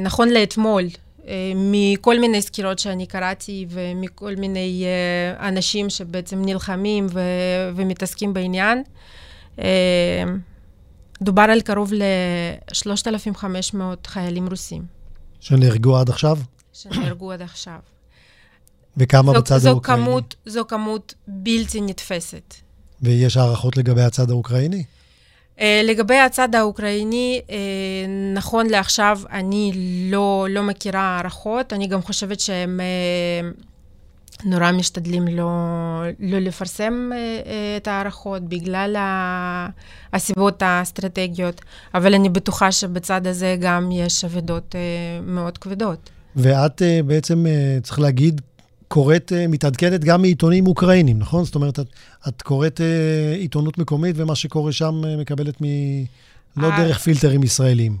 נכון 0.00 0.28
לאתמול, 0.28 0.84
אה, 1.28 1.52
מכל 1.56 2.20
מיני 2.20 2.42
סקירות 2.42 2.78
שאני 2.78 3.06
קראתי 3.06 3.66
ומכל 3.70 4.34
מיני 4.36 4.84
אה, 4.84 5.48
אנשים 5.48 5.90
שבעצם 5.90 6.42
נלחמים 6.44 7.06
ו- 7.10 7.70
ומתעסקים 7.74 8.34
בעניין. 8.34 8.82
אה, 9.58 10.24
דובר 11.22 11.42
על 11.42 11.60
קרוב 11.60 11.92
ל-3,500 11.92 13.76
חיילים 14.06 14.48
רוסים. 14.48 14.82
שנהרגו 15.40 15.96
עד 15.96 16.08
עכשיו? 16.08 16.38
שנהרגו 16.72 17.32
עד 17.32 17.42
עכשיו. 17.42 17.78
וכמה 18.96 19.32
זו, 19.32 19.38
בצד 19.38 19.58
זו 19.58 19.68
האוקראיני? 19.68 20.04
כמות, 20.04 20.34
זו 20.46 20.64
כמות 20.68 21.14
בלתי 21.26 21.80
נתפסת. 21.80 22.54
ויש 23.02 23.36
הערכות 23.36 23.76
לגבי 23.76 24.02
הצד 24.02 24.30
האוקראיני? 24.30 24.84
Uh, 25.56 25.62
לגבי 25.84 26.18
הצד 26.18 26.54
האוקראיני, 26.54 27.40
uh, 27.46 27.50
נכון 28.34 28.66
לעכשיו 28.66 29.20
אני 29.30 29.72
לא, 30.10 30.46
לא 30.50 30.62
מכירה 30.62 31.00
הערכות, 31.00 31.72
אני 31.72 31.86
גם 31.86 32.02
חושבת 32.02 32.40
שהם 32.40 32.80
uh, 32.80 34.44
נורא 34.44 34.72
משתדלים 34.72 35.28
לא, 35.28 35.50
לא 36.20 36.38
לפרסם 36.38 37.10
uh, 37.12 37.46
uh, 37.46 37.48
את 37.76 37.88
הערכות 37.88 38.42
בגלל 38.42 38.96
הסיבות 40.12 40.62
האסטרטגיות, 40.62 41.60
אבל 41.94 42.14
אני 42.14 42.28
בטוחה 42.28 42.72
שבצד 42.72 43.26
הזה 43.26 43.56
גם 43.60 43.90
יש 43.92 44.24
אבדות 44.24 44.74
uh, 44.74 45.26
מאוד 45.30 45.58
כבדות. 45.58 46.10
ואת 46.36 46.82
uh, 46.82 47.02
בעצם, 47.06 47.46
uh, 47.46 47.82
צריך 47.84 48.00
להגיד, 48.00 48.40
קוראת, 48.88 49.32
uh, 49.32 49.48
מתעדכנת 49.48 50.04
גם 50.04 50.20
מעיתונים 50.20 50.66
אוקראינים, 50.66 51.18
נכון? 51.18 51.44
זאת 51.44 51.54
אומרת, 51.54 51.80
את, 51.80 51.86
את 52.28 52.42
קוראת 52.42 52.80
uh, 52.80 53.36
עיתונות 53.36 53.78
מקומית, 53.78 54.16
ומה 54.18 54.34
שקורה 54.34 54.72
שם 54.72 55.02
uh, 55.04 55.20
מקבלת 55.20 55.62
מ... 55.62 55.64
לא 56.56 56.68
דרך 56.76 56.98
פילטרים 56.98 57.42
ישראלים. 57.42 57.96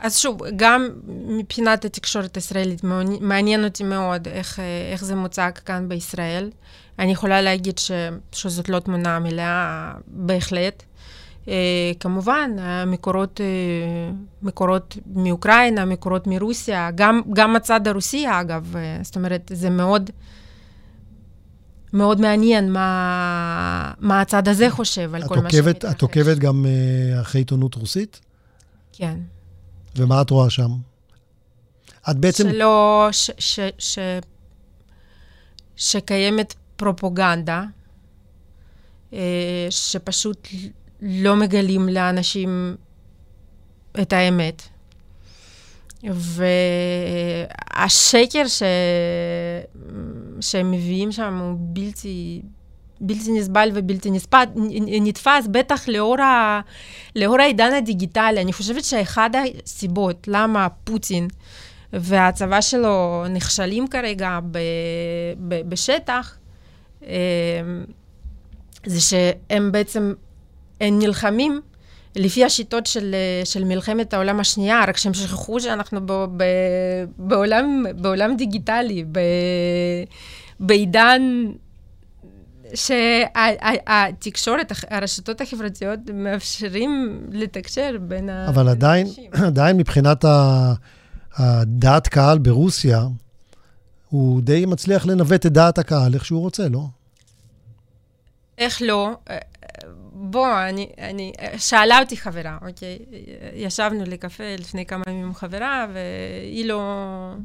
אז 0.00 0.18
שוב, 0.18 0.40
גם 0.56 0.88
מבחינת 1.28 1.84
התקשורת 1.84 2.36
הישראלית, 2.36 2.84
מעניין 3.20 3.64
אותי 3.64 3.84
מאוד 3.84 4.28
איך, 4.28 4.60
איך 4.92 5.04
זה 5.04 5.14
מוצג 5.14 5.50
כאן 5.64 5.88
בישראל. 5.88 6.50
אני 6.98 7.12
יכולה 7.12 7.42
להגיד 7.42 7.78
ש, 7.78 7.90
שזאת 8.32 8.68
לא 8.68 8.78
תמונה 8.78 9.18
מלאה, 9.18 9.92
בהחלט. 10.06 10.82
Uh, 11.44 11.48
כמובן, 12.00 12.50
מקורות, 12.86 13.40
uh, 13.40 14.14
מקורות 14.42 14.96
מאוקראינה, 15.06 15.84
מקורות 15.84 16.26
מרוסיה, 16.26 16.90
גם, 16.94 17.20
גם 17.32 17.56
הצד 17.56 17.88
הרוסי, 17.88 18.26
אגב, 18.30 18.74
uh, 18.74 19.04
זאת 19.04 19.16
אומרת, 19.16 19.50
זה 19.54 19.70
מאוד, 19.70 20.10
מאוד 21.92 22.20
מעניין 22.20 22.72
מה, 22.72 23.92
מה 23.98 24.20
הצד 24.20 24.48
הזה 24.48 24.70
חושב 24.70 25.14
על 25.14 25.22
כל 25.22 25.34
עוקבת, 25.34 25.42
מה 25.42 25.50
שמתרחש. 25.50 25.94
את 25.96 26.02
עוקבת 26.02 26.38
גם 26.38 26.64
uh, 26.64 27.20
אחרי 27.20 27.40
עיתונות 27.40 27.74
רוסית? 27.74 28.20
כן. 28.92 29.18
ומה 29.96 30.22
את 30.22 30.30
רואה 30.30 30.50
שם? 30.50 30.70
את 32.10 32.16
בעצם... 32.16 32.50
שלא, 32.50 33.08
ש, 33.12 33.30
ש, 33.38 33.60
ש, 33.78 33.98
שקיימת 35.76 36.54
פרופוגנדה, 36.76 37.64
שפשוט 39.70 40.48
לא 41.02 41.36
מגלים 41.36 41.88
לאנשים 41.88 42.76
את 44.00 44.12
האמת. 44.12 44.62
והשקר 47.74 48.46
ש... 48.46 48.62
שהם 50.40 50.70
מביאים 50.70 51.12
שם 51.12 51.38
הוא 51.38 51.56
בלתי, 51.58 52.42
בלתי 53.00 53.32
נסבל 53.32 53.70
ובלתי 53.74 54.10
נספד, 54.10 54.46
נתפס, 54.80 55.46
בטח 55.50 55.88
לאור, 55.88 56.20
ה... 56.20 56.60
לאור 57.16 57.40
העידן 57.40 57.72
הדיגיטלי. 57.72 58.40
אני 58.40 58.52
חושבת 58.52 58.84
שאחד 58.84 59.30
הסיבות 59.64 60.28
למה 60.28 60.68
פוטין 60.84 61.28
והצבא 61.92 62.60
שלו 62.60 63.24
נכשלים 63.30 63.88
כרגע 63.88 64.38
ב... 64.50 64.58
ב... 65.48 65.68
בשטח, 65.68 66.36
זה 68.86 69.00
שהם 69.00 69.72
בעצם 69.72 70.12
הם 70.82 70.98
נלחמים 70.98 71.60
לפי 72.16 72.44
השיטות 72.44 72.86
של, 72.86 73.14
של 73.44 73.64
מלחמת 73.64 74.14
העולם 74.14 74.40
השנייה, 74.40 74.84
רק 74.88 74.96
שהם 74.96 75.14
שכחו 75.14 75.60
שאנחנו 75.60 76.06
ב, 76.06 76.12
ב, 76.12 76.44
בעולם, 77.18 77.84
בעולם 77.96 78.36
דיגיטלי, 78.36 79.04
ב, 79.12 79.20
בעידן 80.60 81.22
שהתקשורת, 82.74 84.72
הרשתות 84.90 85.40
החברתיות 85.40 85.98
מאפשרים 86.14 87.20
לתקשר 87.32 87.96
בין 88.00 88.28
האנשים. 88.28 88.54
אבל 88.54 88.68
עדיין, 88.68 89.06
עדיין 89.48 89.76
מבחינת 89.76 90.24
הדעת 91.36 92.08
קהל 92.08 92.38
ברוסיה, 92.38 93.06
הוא 94.08 94.42
די 94.42 94.66
מצליח 94.66 95.06
לנווט 95.06 95.46
את 95.46 95.52
דעת 95.52 95.78
הקהל 95.78 96.14
איך 96.14 96.24
שהוא 96.24 96.40
רוצה, 96.40 96.68
לא? 96.68 96.86
איך 98.58 98.82
לא? 98.82 99.10
בוא, 100.24 100.48
אני, 100.68 100.90
אני, 100.98 101.32
שאלה 101.58 102.00
אותי 102.00 102.16
חברה, 102.16 102.58
אוקיי? 102.68 102.98
ישבנו 103.54 104.04
לקפה 104.06 104.44
לפני 104.58 104.86
כמה 104.86 105.02
ימים 105.08 105.26
עם 105.26 105.34
חברה, 105.34 105.86
והיא 105.92 106.64
לא, 106.64 106.80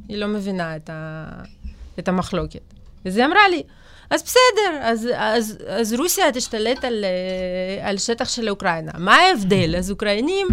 לא 0.09 0.27
מבינה 0.27 0.75
את, 0.75 0.89
ה, 0.89 1.25
את 1.99 2.07
המחלוקת. 2.07 2.61
אז 3.05 3.17
היא 3.17 3.25
אמרה 3.25 3.49
לי, 3.49 3.63
אז 4.09 4.23
בסדר, 4.23 4.79
אז, 4.81 5.07
אז, 5.15 5.57
אז 5.67 5.93
רוסיה 5.93 6.31
תשתלט 6.31 6.83
על, 6.83 7.05
על 7.81 7.97
שטח 7.97 8.29
של 8.29 8.49
אוקראינה. 8.49 8.91
מה 8.97 9.15
ההבדל? 9.15 9.75
אז 9.77 9.91
אוקראינים 9.91 10.47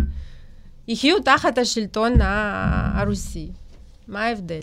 יחיו 0.88 1.20
תחת 1.20 1.58
השלטון 1.58 2.12
הרוסי. 2.20 3.48
מה 4.08 4.24
ההבדל? 4.24 4.62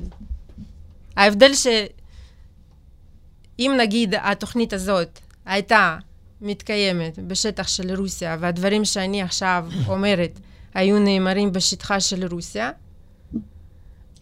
ההבדל 1.17 1.51
שאם 1.53 3.71
נגיד 3.77 4.15
התוכנית 4.21 4.73
הזאת 4.73 5.19
הייתה 5.45 5.97
מתקיימת 6.41 7.19
בשטח 7.19 7.67
של 7.67 7.95
רוסיה, 7.95 8.37
והדברים 8.39 8.85
שאני 8.85 9.21
עכשיו 9.21 9.65
אומרת 9.87 10.39
היו 10.73 10.99
נאמרים 10.99 11.51
בשטחה 11.51 11.99
של 11.99 12.27
רוסיה, 12.27 12.71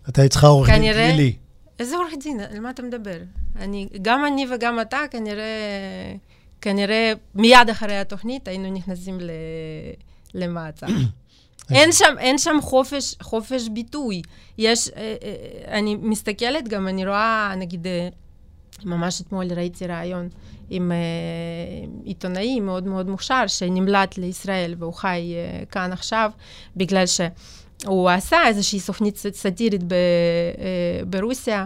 אתה 0.09 0.27
צריכה 0.27 0.47
עורך 0.47 0.69
דין 0.69 0.93
פלילי. 0.93 1.35
איזה 1.79 1.97
עורך 1.97 2.13
דין? 2.23 2.39
על 2.39 2.59
מה 2.59 2.69
אתה 2.69 2.83
מדבר? 2.83 3.17
אני, 3.55 3.87
גם 4.01 4.25
אני 4.25 4.45
וגם 4.51 4.79
אתה, 4.81 4.99
כנראה, 5.11 5.45
כנראה 6.61 7.13
מיד 7.35 7.69
אחרי 7.71 7.97
התוכנית 7.97 8.47
היינו 8.47 8.71
נכנסים 8.71 9.19
ל, 9.19 9.31
למעצר. 10.33 10.87
אין 11.71 11.91
שם, 11.91 12.15
אין 12.19 12.37
שם 12.37 12.57
חופש, 12.61 13.15
חופש 13.21 13.69
ביטוי. 13.69 14.21
יש, 14.57 14.89
אה, 14.89 15.15
אה, 15.23 15.77
אני 15.77 15.95
מסתכלת 15.95 16.67
גם, 16.67 16.87
אני 16.87 17.05
רואה, 17.05 17.53
נגיד, 17.57 17.87
אה, 17.87 18.09
ממש 18.83 19.21
אתמול 19.21 19.53
ראיתי 19.53 19.87
ראיון 19.87 20.29
עם 20.69 20.91
uh, 20.91 22.05
עיתונאי 22.05 22.59
מאוד 22.59 22.87
מאוד 22.87 23.09
מוכשר 23.09 23.47
שנמלט 23.47 24.17
לישראל 24.17 24.75
והוא 24.77 24.93
חי 24.93 25.33
uh, 25.33 25.65
כאן 25.65 25.91
עכשיו, 25.91 26.31
בגלל 26.75 27.03
שהוא 27.05 28.09
עשה 28.09 28.37
איזושהי 28.47 28.79
סוכנית 28.79 29.17
סאטירית 29.17 29.81
uh, 29.81 29.85
ברוסיה 31.05 31.65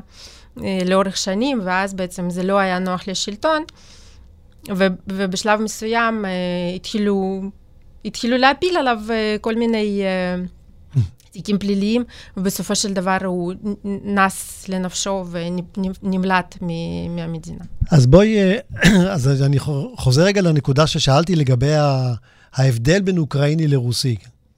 לאורך 0.85 1.17
שנים, 1.17 1.59
ואז 1.63 1.93
בעצם 1.93 2.29
זה 2.29 2.43
לא 2.43 2.59
היה 2.59 2.79
נוח 2.79 3.07
לשלטון, 3.07 3.63
ובשלב 5.07 5.61
מסוים 5.61 6.25
התחילו, 6.75 7.41
התחילו 8.05 8.37
להפיל 8.37 8.77
עליו 8.77 8.99
כל 9.41 9.55
מיני... 9.55 10.01
תיקים 11.33 11.57
פליליים, 11.57 12.03
ובסופו 12.37 12.75
של 12.75 12.93
דבר 12.93 13.17
הוא 13.25 13.53
נס 14.03 14.65
לנפשו 14.69 15.25
ונמלט 15.31 16.57
מהמדינה. 17.09 17.63
אז 17.91 18.05
בואי, 18.07 18.37
אה, 18.37 18.57
אז 19.13 19.41
אני 19.41 19.59
חוזר 19.95 20.23
רגע 20.23 20.41
לנקודה 20.41 20.87
ששאלתי 20.87 21.35
לגבי 21.35 21.73
ההבדל 22.53 23.01
בין 23.01 23.17
אוקראיני 23.17 23.67
לרוסי. 23.67 24.15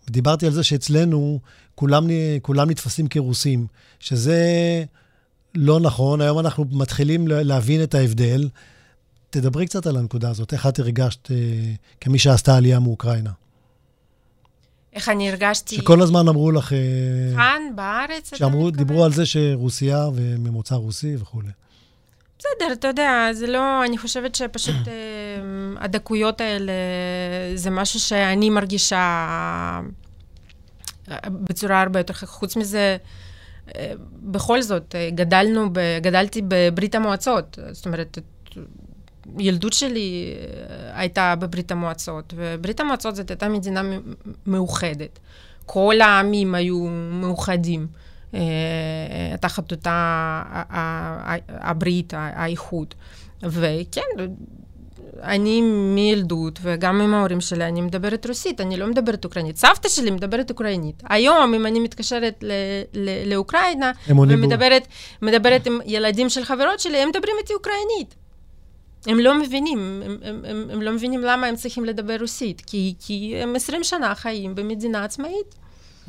דיברתי 0.10 0.46
על 0.46 0.52
זה 0.52 0.64
שאצלנו 0.64 1.40
כולם, 1.76 2.08
כולם 2.42 2.70
נתפסים 2.70 3.08
כרוסים, 3.08 3.68
שזה 4.00 4.44
לא 5.56 5.80
נכון, 5.80 6.22
היום 6.22 6.40
אנחנו 6.40 6.66
מתחילים 6.72 7.28
להבין 7.28 7.84
את 7.84 7.96
ההבדל. 7.96 8.50
תדברי 9.30 9.66
קצת 9.66 9.88
על 9.88 9.98
הנקודה 9.98 10.30
הזאת, 10.30 10.54
איך 10.54 10.68
את 10.68 10.80
הרגשת 10.80 11.32
אה, 11.32 11.36
כמי 12.02 12.20
שעשתה 12.20 12.58
עלייה 12.58 12.80
מאוקראינה? 12.80 13.32
איך 14.96 15.10
אני 15.10 15.30
הרגשתי... 15.30 15.76
שכל 15.76 16.02
הזמן 16.02 16.28
אמרו 16.28 16.52
לך... 16.52 16.74
אה, 16.74 16.78
כאן, 17.36 17.62
בארץ, 17.76 18.34
אתה 18.34 18.48
מתכוון? 18.48 18.72
דיברו 18.72 19.06
על 19.06 19.12
זה 19.12 19.26
שרוסיה 19.26 20.08
וממוצא 20.16 20.76
רוסי 20.76 21.16
וכולי. 21.20 21.50
בסדר, 22.40 22.74
אתה 22.74 22.88
יודע, 22.88 23.30
זה 23.34 23.48
לא... 23.48 23.86
אני 23.86 23.98
חושבת 23.98 24.36
שפשוט 24.36 24.88
אה, 24.88 24.94
הדקויות 25.78 26.42
האלה, 26.42 26.74
זה 27.56 27.70
משהו 27.70 28.00
שאני 28.00 28.50
מרגישה 28.50 28.98
אה, 31.12 31.18
בצורה 31.30 31.82
הרבה 31.82 32.00
יותר... 32.00 32.14
חוץ 32.14 32.56
מזה, 32.56 32.98
בכל 34.22 34.62
זאת, 34.62 34.96
גדלנו, 35.16 35.70
גדלתי 36.02 36.42
בברית 36.48 36.96
המועצות. 36.96 37.60
זאת 37.72 37.86
אומרת, 37.86 38.18
ילדות 39.40 39.74
שלי 39.74 40.34
אה, 40.34 41.00
הייתה 41.00 41.36
בברית 41.40 41.72
המועצות, 41.72 42.34
וברית 42.38 42.80
המועצות 42.80 43.16
זאת 43.16 43.30
הייתה 43.30 43.50
מדינה 43.50 43.82
מאוחדת. 44.46 45.20
כל 45.66 45.96
העמים 46.02 46.56
היו 46.56 46.78
מאוחדים. 47.12 47.88
תחת 49.42 49.72
אותה 49.72 50.44
הברית, 51.50 52.14
האיחוד. 52.18 52.94
וכן, 53.44 54.02
אני 55.24 55.62
מילדות, 55.96 56.60
וגם 56.62 57.02
עם 57.02 57.14
ההורים 57.14 57.42
שלי, 57.42 57.66
אני 57.68 57.82
מדברת 57.82 58.26
רוסית, 58.28 58.62
אני 58.62 58.78
לא 58.78 58.88
מדברת 58.88 59.26
אוקראינית. 59.26 59.58
סבתא 59.58 59.90
שלי 59.90 60.12
מדברת 60.12 60.50
אוקראינית. 60.50 61.04
היום, 61.10 61.54
אם 61.54 61.66
אני 61.66 61.80
מתקשרת 61.80 62.44
ל- 62.44 62.52
ל- 62.94 63.34
לאוקראינה, 63.34 63.92
ומדברת 64.38 64.88
מדברת 65.22 65.68
עם 65.68 65.80
ילדים 65.86 66.30
של 66.30 66.44
חברות 66.44 66.80
שלי, 66.80 66.98
הם 66.98 67.10
מדברים 67.10 67.36
איתי 67.40 67.54
אוקראינית. 67.54 68.16
הם 69.08 69.20
לא 69.20 69.40
מבינים, 69.40 70.02
הם, 70.06 70.18
הם, 70.24 70.42
הם, 70.46 70.68
הם 70.72 70.82
לא 70.82 70.92
מבינים 70.92 71.22
למה 71.22 71.48
הם 71.48 71.56
צריכים 71.56 71.86
לדבר 71.86 72.16
רוסית, 72.20 72.62
כי, 72.68 72.94
כי 73.00 73.36
הם 73.42 73.56
20 73.56 73.84
שנה 73.84 74.16
חיים 74.16 74.56
במדינה 74.56 75.04
עצמאית. 75.04 75.56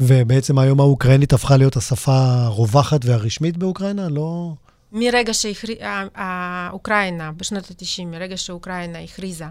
ובעצם 0.01 0.59
היום 0.59 0.81
האוקראינית 0.81 1.33
הפכה 1.33 1.57
להיות 1.57 1.77
השפה 1.77 2.19
הרווחת 2.45 3.05
והרשמית 3.05 3.57
באוקראינה? 3.57 4.09
לא... 4.09 4.53
מרגע 4.93 5.33
שאוקראינה, 5.35 7.33
בשנות 7.33 7.71
ה-90, 7.71 8.05
מרגע 8.07 8.37
שאוקראינה 8.37 8.99
הכריזה 8.99 9.45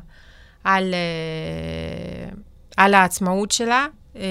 על, 0.64 0.94
על 2.78 2.94
העצמאות 2.94 3.52
שלה, 3.52 3.88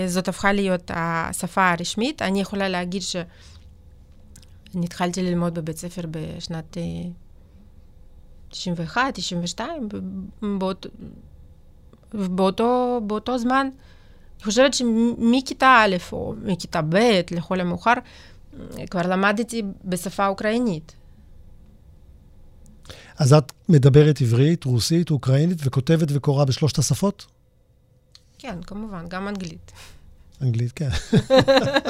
זאת 0.07 0.29
הפכה 0.29 0.53
להיות 0.53 0.91
השפה 0.95 1.71
הרשמית. 1.71 2.23
אני 2.23 2.41
יכולה 2.41 2.69
להגיד 2.69 3.03
שאני 3.03 3.25
התחלתי 4.85 5.23
ללמוד 5.23 5.55
בבית 5.55 5.77
ספר 5.77 6.03
בשנת 6.11 6.77
91, 8.55 9.15
92, 9.15 9.89
באות, 10.59 10.87
באותו, 12.13 13.01
באותו 13.07 13.39
זמן. 13.39 13.69
אני 14.37 14.45
חושבת 14.45 14.75
שמכיתה 14.75 15.85
א' 15.85 15.97
או 16.13 16.35
מכיתה 16.43 16.83
ב', 16.83 17.21
לכל 17.31 17.61
המאוחר, 17.61 17.93
כבר 18.91 19.03
למדתי 19.03 19.63
בשפה 19.85 20.27
אוקראינית. 20.27 20.95
אז 23.19 23.33
את 23.33 23.53
מדברת 23.69 24.21
עברית, 24.21 24.65
רוסית, 24.65 25.11
אוקראינית, 25.11 25.59
וכותבת 25.65 26.09
וקוראה 26.11 26.45
בשלושת 26.45 26.79
השפות? 26.79 27.27
כן, 28.39 28.63
כמובן, 28.63 29.05
גם 29.09 29.29
אנגלית. 29.29 29.73
אנגלית, 30.43 30.73
כן. 30.73 30.89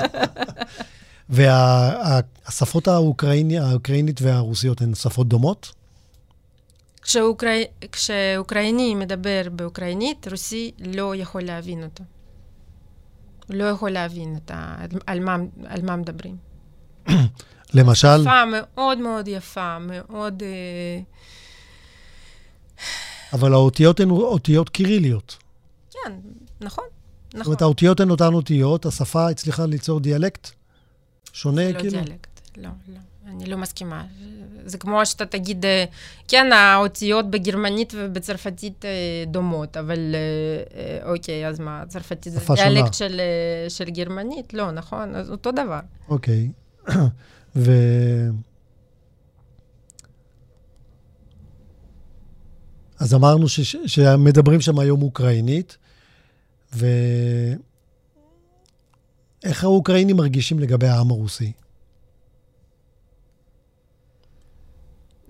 והשפות 1.29 2.89
האוקראיני, 2.89 3.59
האוקראינית 3.59 4.23
והרוסיות 4.23 4.81
הן 4.81 4.95
שפות 4.95 5.29
דומות? 5.29 5.84
כשאוקרא... 7.05 7.51
כשאוקראיני 7.93 8.95
מדבר 8.95 9.43
באוקראינית, 9.53 10.29
רוסי 10.31 10.73
לא 10.79 11.17
יכול 11.17 11.43
להבין 11.43 11.85
אותו. 11.85 12.05
לא 13.51 13.65
יכול 13.65 13.91
להבין 13.91 14.39
ה... 14.51 14.85
על, 15.07 15.21
מה, 15.21 15.37
על 15.67 15.83
מה 15.83 15.97
מדברים. 15.97 16.37
למשל? 17.75 18.23
שפה 18.23 18.45
מאוד 18.45 18.99
מאוד 18.99 19.29
יפה, 19.29 19.79
מאוד... 19.79 20.43
אבל 23.33 23.53
האותיות 23.53 24.01
הן 24.01 24.11
אותיות 24.11 24.69
קיריליות. 24.69 25.37
כן, 25.91 26.13
נכון, 26.61 26.85
נכון. 27.29 27.39
זאת 27.39 27.47
אומרת, 27.47 27.63
האותיות 27.63 28.01
הן 28.01 28.11
אותן 28.11 28.35
אותיות, 28.35 28.87
השפה 28.87 29.29
הצליחה 29.29 29.67
ליצור 29.67 30.01
דיאלקט 30.01 30.51
שונה, 31.33 31.73
לא 31.73 31.81
כאילו? 31.81 31.97
לא 31.97 32.05
דיאלקט, 32.05 32.41
לא, 32.57 32.69
לא. 32.89 33.01
אני 33.37 33.47
לא 33.47 33.57
מסכימה. 33.57 34.05
זה 34.67 34.79
כמו 34.79 35.07
שאתה 35.07 35.27
תגיד, 35.27 35.65
אה, 35.65 35.85
כן, 36.29 36.53
האותיות 36.53 37.31
בגרמנית 37.31 37.93
ובצרפתית 37.97 38.85
אה, 38.85 38.91
דומות, 39.27 39.77
אבל 39.77 39.99
אוקיי, 41.05 41.49
אז 41.49 41.61
מה, 41.61 41.83
צרפתית 41.89 42.33
זה 42.33 42.41
דיאלקט 42.55 42.95
של, 42.95 43.21
של 43.69 43.91
גרמנית? 43.91 44.55
לא, 44.55 44.71
נכון? 44.71 45.15
אז 45.15 45.31
אותו 45.31 45.53
דבר. 45.53 45.81
אוקיי. 46.09 46.51
ו... 47.57 47.73
אז 52.99 53.15
אמרנו 53.15 53.49
ש... 53.49 53.77
שמדברים 53.87 54.61
שם 54.61 54.79
היום 54.79 55.03
אוקראינית, 55.03 55.77
ואיך 56.73 57.59
האוקראינים 59.65 60.17
מרגישים 60.17 60.59
לגבי 60.59 60.87
העם 60.87 61.11
הרוסי? 61.11 61.53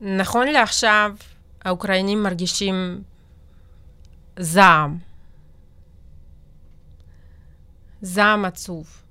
נכון 0.05 0.47
לעכשיו, 0.49 1.13
האוקראינים 1.65 2.23
מרגישים 2.23 3.03
זעם. 4.39 4.99
זעם 8.03 8.45
עצוב, 8.45 9.03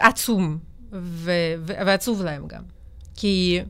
עצום. 0.00 0.58
ו- 0.92 1.54
ו- 1.58 1.72
ועצוב 1.86 2.22
להם 2.22 2.46
גם. 2.46 2.62
כי 3.16 3.60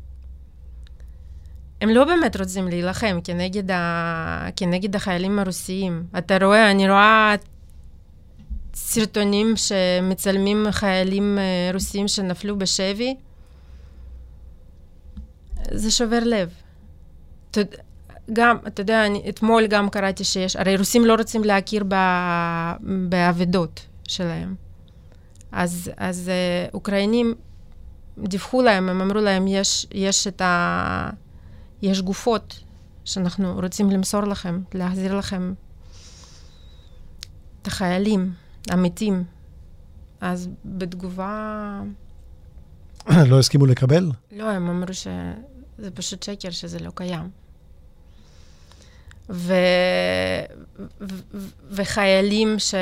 הם 1.81 1.89
לא 1.89 2.05
באמת 2.05 2.37
רוצים 2.37 2.69
להילחם 2.69 3.19
כנגד, 3.25 3.71
ה- 3.71 4.49
כנגד 4.57 4.97
החיילים 4.97 5.39
הרוסיים. 5.39 6.07
אתה 6.19 6.37
רואה, 6.43 6.71
אני 6.71 6.91
רואה 6.91 7.35
סרטונים 8.75 9.55
שמצלמים 9.57 10.67
חיילים 10.71 11.39
אה, 11.39 11.71
רוסים 11.73 12.09
שנפלו 12.09 12.59
בשבי. 12.59 13.17
זה 15.71 15.91
שובר 15.91 16.21
לב. 16.25 16.51
גם, 18.33 18.57
אתה 18.67 18.81
יודע, 18.81 19.07
אני, 19.07 19.23
אתמול 19.29 19.67
גם 19.67 19.91
קראתי 19.91 20.25
שיש, 20.25 20.57
הרי 20.57 20.77
רוסים 20.77 21.05
לא 21.05 21.15
רוצים 21.15 21.45
להכיר 21.45 21.85
באבדות 23.09 23.87
שלהם. 24.09 24.55
אז, 25.53 25.91
אז 25.97 26.31
uh, 26.31 26.75
אוקראינים 26.75 27.35
דיווחו 28.19 28.63
להם, 28.63 28.89
הם 28.89 29.01
אמרו 29.01 29.21
להם, 29.21 29.47
יש, 29.49 29.87
יש 29.93 30.27
את 30.27 30.41
ה... 30.41 31.11
יש 31.83 32.01
גופות 32.01 32.61
שאנחנו 33.05 33.55
רוצים 33.63 33.91
למסור 33.91 34.21
לכם, 34.21 34.61
להחזיר 34.75 35.19
לכם 35.19 35.55
את 37.63 37.67
החיילים 37.67 38.33
המתים. 38.71 39.25
אז 40.21 40.49
בתגובה... 40.65 41.81
לא 43.31 43.39
הסכימו 43.39 43.67
לקבל? 43.67 44.11
לא, 44.33 44.51
הם 44.51 44.69
אמרו 44.69 44.95
שזה 45.77 45.91
פשוט 45.91 46.23
שקר, 46.23 46.51
שזה 46.51 46.79
לא 46.79 46.91
קיים. 46.95 47.31
ו... 49.31 49.55
ו... 51.01 51.15
וחיילים 51.71 52.59
ש... 52.59 52.75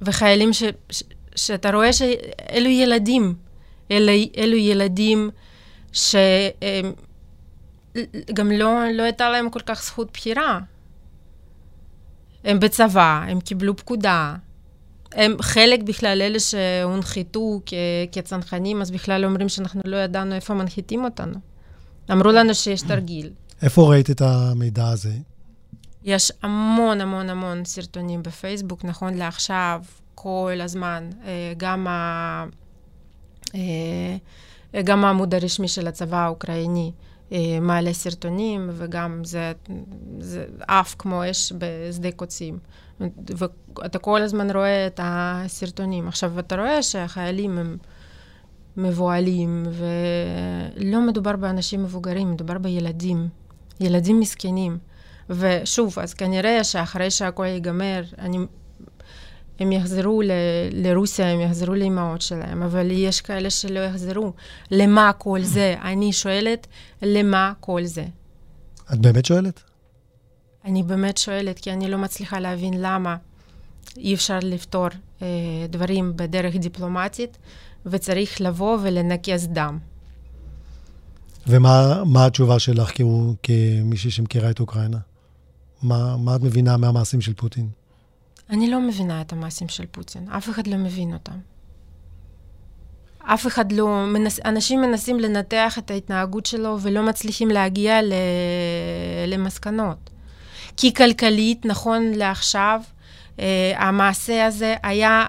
וחיילים 0.00 0.52
ש... 0.52 0.62
ש... 0.90 1.02
שאתה 1.36 1.70
רואה 1.70 1.92
שאלו 1.92 2.68
ילדים, 2.68 3.34
אלו, 3.90 4.12
אלו 4.36 4.56
ילדים 4.56 5.30
שגם 5.92 6.92
לא, 8.52 8.90
לא 8.92 9.02
הייתה 9.02 9.30
להם 9.30 9.50
כל 9.50 9.60
כך 9.60 9.84
זכות 9.84 10.12
בחירה. 10.12 10.60
הם 12.44 12.60
בצבא, 12.60 13.24
הם 13.28 13.40
קיבלו 13.40 13.76
פקודה. 13.76 14.34
הם 15.14 15.36
חלק 15.40 15.82
בכלל, 15.82 16.22
אלה 16.22 16.40
שהונחתו 16.40 17.60
כ- 17.66 17.74
כצנחנים, 18.12 18.80
אז 18.82 18.90
בכלל 18.90 19.24
אומרים 19.24 19.48
שאנחנו 19.48 19.80
לא 19.84 19.96
ידענו 19.96 20.34
איפה 20.34 20.54
מנחיתים 20.54 21.04
אותנו. 21.04 21.38
אמרו 22.12 22.30
לנו 22.30 22.54
שיש 22.54 22.82
תרגיל. 22.82 23.30
איפה 23.62 23.90
ראית 23.90 24.10
את 24.10 24.20
המידע 24.20 24.88
הזה? 24.88 25.12
יש 26.04 26.32
המון 26.42 27.00
המון 27.00 27.30
המון 27.30 27.64
סרטונים 27.64 28.22
בפייסבוק, 28.22 28.84
נכון 28.84 29.14
לעכשיו, 29.14 29.82
כל 30.14 30.58
הזמן, 30.62 31.10
אה, 31.24 31.52
גם, 31.56 31.86
ה... 31.86 32.44
אה, 33.54 34.82
גם 34.84 35.04
העמוד 35.04 35.34
הרשמי 35.34 35.68
של 35.68 35.86
הצבא 35.86 36.16
האוקראיני 36.16 36.92
אה, 37.32 37.58
מעלה 37.60 37.92
סרטונים, 37.92 38.70
וגם 38.72 39.24
זה, 39.24 39.52
זה 40.20 40.44
עף 40.68 40.94
כמו 40.98 41.30
אש 41.30 41.52
בשדה 41.58 42.12
קוצים. 42.12 42.58
ואתה 43.00 43.98
כל 43.98 44.22
הזמן 44.22 44.50
רואה 44.50 44.86
את 44.86 45.00
הסרטונים. 45.02 46.08
עכשיו, 46.08 46.38
אתה 46.38 46.56
רואה 46.56 46.82
שהחיילים 46.82 47.58
הם 47.58 47.76
מבוהלים, 48.76 49.66
ולא 50.76 51.00
מדובר 51.00 51.36
באנשים 51.36 51.82
מבוגרים, 51.82 52.32
מדובר 52.32 52.58
בילדים, 52.58 53.28
ילדים 53.80 54.20
מסכנים. 54.20 54.78
ושוב, 55.30 55.98
אז 55.98 56.14
כנראה 56.14 56.64
שאחרי 56.64 57.10
שהכל 57.10 57.44
ייגמר, 57.46 58.02
אני 58.18 58.38
הם 59.60 59.72
יחזרו 59.72 60.22
ל- 60.22 60.30
לרוסיה, 60.72 61.26
הם 61.32 61.40
יחזרו 61.40 61.74
לאימהות 61.74 62.22
שלהם, 62.22 62.62
אבל 62.62 62.90
יש 62.90 63.20
כאלה 63.20 63.50
שלא 63.50 63.80
יחזרו. 63.80 64.32
למה 64.70 65.12
כל 65.18 65.42
זה? 65.42 65.74
אני 65.82 66.12
שואלת, 66.12 66.66
למה 67.02 67.52
כל 67.60 67.84
זה? 67.84 68.04
את 68.92 68.98
באמת 68.98 69.24
שואלת? 69.24 69.62
אני 70.64 70.82
באמת 70.82 71.18
שואלת, 71.18 71.58
כי 71.58 71.72
אני 71.72 71.88
לא 71.88 71.98
מצליחה 71.98 72.40
להבין 72.40 72.74
למה 72.76 73.16
אי 73.96 74.14
אפשר 74.14 74.38
לפתור 74.42 74.88
אה, 75.22 75.26
דברים 75.68 76.12
בדרך 76.16 76.56
דיפלומטית, 76.56 77.38
וצריך 77.86 78.40
לבוא 78.40 78.78
ולנקז 78.82 79.48
דם. 79.52 79.78
ומה 81.46 82.26
התשובה 82.26 82.58
שלך 82.58 82.90
כמישהי 83.42 84.10
שמכירה 84.10 84.50
את 84.50 84.60
אוקראינה? 84.60 84.98
מה, 85.82 86.16
מה 86.16 86.36
את 86.36 86.40
מבינה 86.40 86.76
מהמעשים 86.76 87.20
של 87.20 87.34
פוטין? 87.34 87.68
אני 88.50 88.70
לא 88.70 88.80
מבינה 88.80 89.20
את 89.20 89.32
המעשים 89.32 89.68
של 89.68 89.84
פוטין, 89.90 90.28
אף 90.28 90.50
אחד 90.50 90.66
לא 90.66 90.76
מבין 90.76 91.12
אותם. 91.12 91.38
אף 93.18 93.46
אחד 93.46 93.72
לא, 93.72 94.06
מנס, 94.06 94.40
אנשים 94.44 94.80
מנסים 94.80 95.20
לנתח 95.20 95.78
את 95.78 95.90
ההתנהגות 95.90 96.46
שלו 96.46 96.78
ולא 96.80 97.02
מצליחים 97.02 97.48
להגיע 97.48 98.02
ל, 98.02 98.12
למסקנות. 99.26 100.10
כי 100.76 100.94
כלכלית, 100.94 101.66
נכון 101.66 102.12
לעכשיו, 102.14 102.80
אה, 103.40 103.72
המעשה 103.76 104.46
הזה 104.46 104.74
היה 104.82 105.26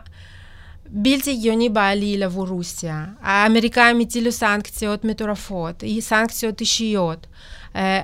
בלתי 0.90 1.32
הגיוני 1.32 1.70
בעליל 1.70 2.24
עבור 2.24 2.48
רוסיה. 2.48 3.06
האמריקאים 3.22 4.00
הטילו 4.00 4.32
סנקציות 4.32 5.06
מטורפות, 5.06 5.84
סנקציות 6.00 6.62
אישיות. 6.62 7.28
אה, 7.76 8.02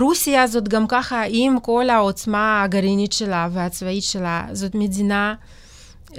רוסיה 0.00 0.46
זאת 0.46 0.68
גם 0.68 0.86
ככה, 0.88 1.22
עם 1.28 1.60
כל 1.60 1.90
העוצמה 1.90 2.62
הגרעינית 2.62 3.12
שלה 3.12 3.48
והצבאית 3.52 4.04
שלה, 4.04 4.46
זאת 4.52 4.74
מדינה 4.74 5.34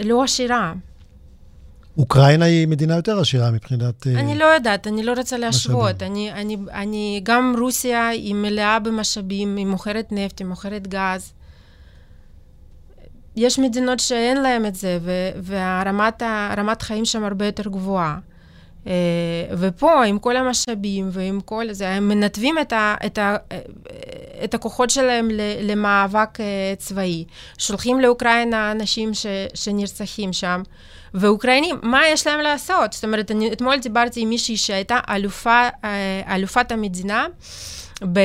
לא 0.03 0.23
עשירה. 0.23 0.73
אוקראינה 1.97 2.45
היא 2.45 2.67
מדינה 2.67 2.95
יותר 2.95 3.19
עשירה 3.19 3.51
מבחינת... 3.51 4.07
אה, 4.07 4.19
אני 4.19 4.37
לא 4.37 4.45
יודעת, 4.45 4.87
אני 4.87 5.03
לא 5.03 5.13
רוצה 5.17 5.37
להשוות. 5.37 6.03
אני, 6.03 6.31
אני, 6.31 6.57
אני, 6.71 7.19
גם 7.23 7.55
רוסיה 7.59 8.07
היא 8.07 8.35
מלאה 8.35 8.79
במשאבים, 8.79 9.55
היא 9.55 9.65
מוכרת 9.65 10.07
נפט, 10.11 10.39
היא 10.39 10.47
מוכרת 10.47 10.87
גז. 10.87 11.33
יש 13.35 13.59
מדינות 13.59 13.99
שאין 13.99 14.41
להן 14.41 14.65
את 14.65 14.75
זה, 14.75 14.99
והרמת 15.41 16.81
חיים 16.81 17.05
שם 17.05 17.23
הרבה 17.23 17.45
יותר 17.45 17.69
גבוהה. 17.69 18.19
Uh, 18.83 18.87
ופה, 19.57 20.03
עם 20.05 20.19
כל 20.19 20.37
המשאבים 20.37 21.09
ועם 21.11 21.41
כל 21.41 21.65
זה, 21.71 21.89
הם 21.89 22.07
מנתבים 22.07 22.55
את, 22.59 22.73
ה, 22.73 22.95
את, 23.05 23.17
ה, 23.17 23.35
את 24.43 24.53
הכוחות 24.53 24.89
שלהם 24.89 25.27
למאבק 25.61 26.37
צבאי. 26.77 27.25
שולחים 27.57 27.99
לאוקראינה 27.99 28.71
אנשים 28.71 29.13
ש, 29.13 29.25
שנרצחים 29.53 30.33
שם. 30.33 30.61
ואוקראינים, 31.13 31.75
מה 31.83 32.07
יש 32.07 32.27
להם 32.27 32.39
לעשות? 32.39 32.93
זאת 32.93 33.03
אומרת, 33.03 33.31
אני 33.31 33.53
אתמול 33.53 33.79
דיברתי 33.79 34.21
עם 34.21 34.29
מישהי 34.29 34.57
שהייתה 34.57 34.99
אלופה, 35.09 35.69
uh, 35.69 35.85
אלופת 36.27 36.71
המדינה 36.71 37.27
ב... 38.13 38.19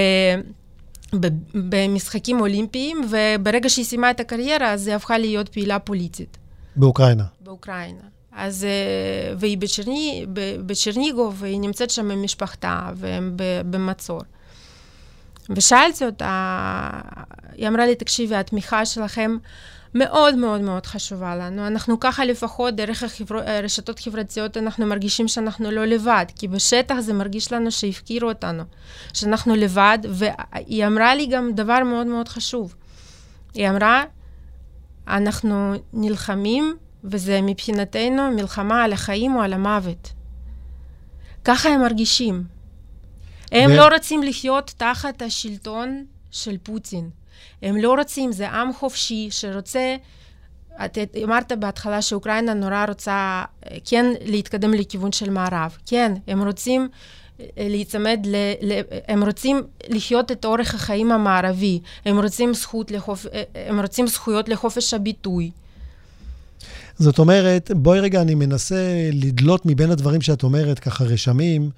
במשחקים 1.54 2.40
אולימפיים, 2.40 3.00
וברגע 3.10 3.68
שהיא 3.68 3.84
סיימה 3.84 4.10
את 4.10 4.20
הקריירה, 4.20 4.72
אז 4.72 4.86
היא 4.86 4.96
הפכה 4.96 5.18
להיות 5.18 5.48
פעילה 5.48 5.78
פוליטית. 5.78 6.38
באוקראינה. 6.76 7.24
באוקראינה. 7.40 8.00
אז, 8.32 8.64
אה, 8.64 9.34
והיא 9.38 9.58
בצ'רני, 9.58 10.26
בצ'רניגוב, 10.66 11.36
והיא 11.38 11.60
נמצאת 11.60 11.90
שם 11.90 12.10
עם 12.10 12.22
משפחתה, 12.22 12.90
והם 12.94 13.36
במצור. 13.70 14.20
ושאלתי 15.50 16.06
אותה, 16.06 16.90
היא 17.52 17.68
אמרה 17.68 17.86
לי, 17.86 17.94
תקשיבי, 17.94 18.36
התמיכה 18.36 18.86
שלכם 18.86 19.36
מאוד 19.98 20.34
מאוד 20.34 20.60
מאוד 20.60 20.86
חשובה 20.86 21.36
לנו. 21.36 21.66
אנחנו 21.66 22.00
ככה 22.00 22.24
לפחות, 22.24 22.74
דרך 22.74 23.04
הרשתות 23.30 23.98
החברתיות, 23.98 24.56
אנחנו 24.56 24.86
מרגישים 24.86 25.28
שאנחנו 25.28 25.70
לא 25.70 25.84
לבד, 25.84 26.26
כי 26.36 26.48
בשטח 26.48 27.00
זה 27.00 27.12
מרגיש 27.12 27.52
לנו 27.52 27.70
שהפקירו 27.70 28.28
אותנו, 28.28 28.62
שאנחנו 29.14 29.56
לבד, 29.56 29.98
והיא 30.08 30.86
אמרה 30.86 31.14
לי 31.14 31.26
גם 31.26 31.52
דבר 31.52 31.84
מאוד 31.84 32.06
מאוד 32.06 32.28
חשוב. 32.28 32.74
היא 33.54 33.68
אמרה, 33.68 34.04
אנחנו 35.08 35.74
נלחמים 35.92 36.76
וזה 37.04 37.40
מבחינתנו 37.42 38.30
מלחמה 38.30 38.84
על 38.84 38.92
החיים 38.92 39.36
או 39.36 39.42
על 39.42 39.52
המוות. 39.52 40.12
ככה 41.44 41.68
הם 41.68 41.80
מרגישים. 41.80 42.44
הם 43.52 43.70
ו... 43.70 43.76
לא 43.76 43.88
רוצים 43.94 44.22
לחיות 44.22 44.74
תחת 44.76 45.22
השלטון 45.22 46.04
של 46.30 46.56
פוטין. 46.62 47.10
הם 47.62 47.76
לא 47.76 47.94
רוצים, 47.94 48.32
זה 48.32 48.48
עם 48.48 48.72
חופשי 48.72 49.28
שרוצה... 49.30 49.96
את 50.84 50.98
אמרת 51.24 51.52
בהתחלה 51.52 52.02
שאוקראינה 52.02 52.54
נורא 52.54 52.84
רוצה 52.88 53.44
כן 53.84 54.06
להתקדם 54.24 54.74
לכיוון 54.74 55.12
של 55.12 55.30
מערב. 55.30 55.76
כן, 55.86 56.12
הם 56.26 56.42
רוצים 56.42 56.88
אה, 57.40 57.44
להיצמד, 57.58 58.20
ל, 58.24 58.36
ל, 58.60 58.80
הם 59.08 59.24
רוצים 59.24 59.62
לחיות 59.88 60.32
את 60.32 60.44
אורך 60.44 60.74
החיים 60.74 61.12
המערבי, 61.12 61.80
הם 62.04 62.20
רוצים, 62.20 62.54
זכות 62.54 62.90
לחופ, 62.90 63.26
אה, 63.26 63.42
הם 63.68 63.80
רוצים 63.80 64.06
זכויות 64.06 64.48
לחופש 64.48 64.94
הביטוי. 64.94 65.50
זאת 66.98 67.18
אומרת, 67.18 67.70
בואי 67.74 68.00
רגע, 68.00 68.22
אני 68.22 68.34
מנסה 68.34 69.10
לדלות 69.12 69.66
מבין 69.66 69.90
הדברים 69.90 70.20
שאת 70.20 70.42
אומרת, 70.42 70.78
ככה 70.78 71.04
רשמים, 71.04 71.70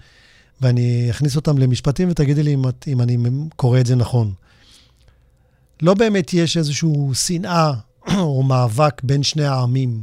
ואני 0.60 1.06
אכניס 1.10 1.36
אותם 1.36 1.58
למשפטים 1.58 2.10
ותגידי 2.10 2.42
לי 2.42 2.54
אם, 2.54 2.62
אם 2.86 3.00
אני 3.00 3.16
קורא 3.56 3.80
את 3.80 3.86
זה 3.86 3.96
נכון. 3.96 4.32
לא 5.82 5.94
באמת 5.94 6.34
יש 6.34 6.56
איזושהי 6.56 6.88
שנאה 7.14 7.72
או 8.16 8.42
מאבק 8.42 9.02
בין 9.02 9.22
שני 9.22 9.44
העמים, 9.44 10.02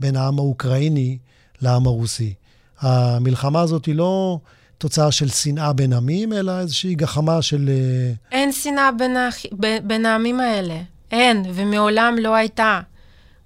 בין 0.00 0.16
העם 0.16 0.38
האוקראיני 0.38 1.18
לעם 1.62 1.86
הרוסי. 1.86 2.34
המלחמה 2.80 3.60
הזאת 3.60 3.86
היא 3.86 3.94
לא 3.94 4.38
תוצאה 4.78 5.12
של 5.12 5.28
שנאה 5.28 5.72
בין 5.72 5.92
עמים, 5.92 6.32
אלא 6.32 6.60
איזושהי 6.60 6.94
גחמה 6.94 7.42
של... 7.42 7.68
אה, 7.68 8.12
אין 8.32 8.52
שנאה 8.52 8.92
בין, 8.92 9.16
הח... 9.16 9.36
בין 9.84 10.06
העמים 10.06 10.40
האלה. 10.40 10.80
אין, 11.10 11.42
ומעולם 11.54 12.16
לא 12.20 12.34
הייתה. 12.34 12.80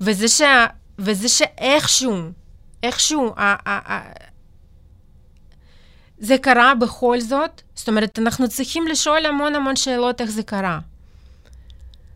וזה 0.00 0.28
שה... 0.28 0.66
וזה 0.98 1.28
שאיכשהו, 1.28 2.16
איכשהו, 2.82 3.32
ה- 3.36 3.70
ה- 3.70 3.92
ה- 3.92 4.12
זה 6.18 6.38
קרה 6.38 6.74
בכל 6.74 7.20
זאת, 7.20 7.62
זאת 7.74 7.88
אומרת, 7.88 8.18
אנחנו 8.18 8.48
צריכים 8.48 8.86
לשאול 8.86 9.26
המון 9.26 9.54
המון 9.54 9.76
שאלות 9.76 10.20
איך 10.20 10.30
זה 10.30 10.42
קרה. 10.42 10.78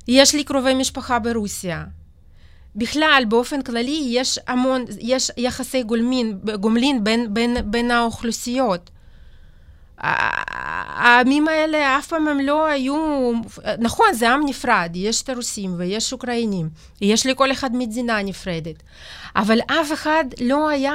יש 0.08 0.34
לי 0.34 0.44
קרובי 0.44 0.74
משפחה 0.74 1.18
ברוסיה. 1.18 1.84
בכלל, 2.76 3.24
באופן 3.28 3.62
כללי, 3.62 4.06
יש 4.08 4.38
המון, 4.46 4.84
יש 5.00 5.30
יחסי 5.36 5.82
גולמין, 5.82 6.38
גומלין 6.60 7.04
בין, 7.04 7.34
בין, 7.34 7.56
בין 7.70 7.90
האוכלוסיות. 7.90 8.90
העמים 9.98 11.48
האלה 11.48 11.98
אף 11.98 12.06
פעם 12.06 12.28
הם 12.28 12.40
לא 12.40 12.66
היו, 12.66 13.32
נכון, 13.78 14.06
זה 14.12 14.30
עם 14.30 14.40
נפרד, 14.46 14.90
יש 14.94 15.22
את 15.22 15.28
הרוסים 15.28 15.74
ויש 15.78 16.12
אוקראינים, 16.12 16.68
יש 17.00 17.26
לכל 17.26 17.52
אחד 17.52 17.76
מדינה 17.76 18.22
נפרדת, 18.22 18.82
אבל 19.36 19.58
אף 19.66 19.92
אחד 19.92 20.24
לא 20.40 20.68
היה, 20.68 20.94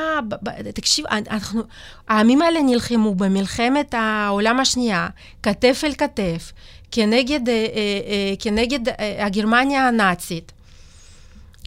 תקשיב, 0.73 1.05
אנחנו, 1.07 1.61
העמים 2.07 2.41
האלה 2.41 2.61
נלחמו 2.61 3.15
במלחמת 3.15 3.93
העולם 3.97 4.59
השנייה, 4.59 5.07
כתף 5.43 5.81
אל 5.83 5.93
כתף, 5.93 6.51
כנגד, 6.91 7.49
אה, 7.49 7.53
אה, 7.53 7.59
אה, 8.07 8.33
כנגד 8.39 8.79
הגרמניה 9.19 9.87
הנאצית, 9.87 10.51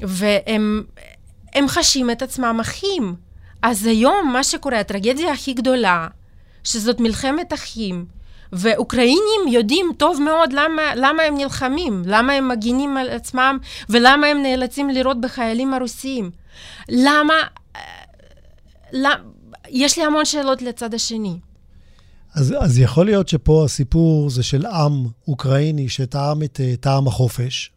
והם 0.00 0.82
חשים 1.68 2.10
את 2.10 2.22
עצמם 2.22 2.58
אחים. 2.60 3.14
אז 3.62 3.86
היום 3.86 4.32
מה 4.32 4.44
שקורה, 4.44 4.80
הטרגדיה 4.80 5.32
הכי 5.32 5.52
גדולה, 5.52 6.08
שזאת 6.64 7.00
מלחמת 7.00 7.52
אחים, 7.52 8.04
ואוקראינים 8.52 9.48
יודעים 9.48 9.86
טוב 9.96 10.20
מאוד 10.20 10.52
למה, 10.52 10.94
למה 10.94 11.22
הם 11.22 11.36
נלחמים, 11.36 12.02
למה 12.06 12.32
הם 12.32 12.48
מגינים 12.48 12.96
על 12.96 13.08
עצמם, 13.08 13.58
ולמה 13.88 14.26
הם 14.26 14.42
נאלצים 14.42 14.90
לירות 14.90 15.20
בחיילים 15.20 15.74
הרוסים. 15.74 16.30
למה... 16.88 17.34
למה 18.92 19.22
יש 19.68 19.98
לי 19.98 20.04
המון 20.04 20.24
שאלות 20.24 20.62
לצד 20.62 20.94
השני. 20.94 21.38
אז, 22.34 22.54
אז 22.60 22.78
יכול 22.78 23.06
להיות 23.06 23.28
שפה 23.28 23.64
הסיפור 23.64 24.30
זה 24.30 24.42
של 24.42 24.66
עם 24.66 25.06
אוקראיני 25.28 25.88
שטעם 25.88 26.42
את 26.42 26.60
טעם 26.80 27.06
החופש, 27.06 27.72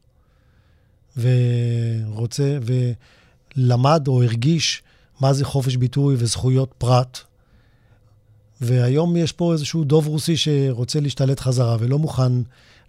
ורוצה, 1.18 2.58
ולמד 3.58 4.08
או 4.08 4.24
הרגיש 4.24 4.84
מה 5.20 5.34
זה 5.34 5.46
חופש 5.46 5.76
ביטוי 5.76 6.16
וזכויות 6.18 6.74
פרט. 6.78 7.20
והיום 8.62 9.18
יש 9.18 9.32
פה 9.32 9.54
איזשהו 9.54 9.84
דוב 9.84 10.08
רוסי 10.08 10.38
שרוצה 10.38 11.00
להשתלט 11.00 11.40
חזרה 11.40 11.78
ולא 11.80 12.00
מוכן 12.00 12.32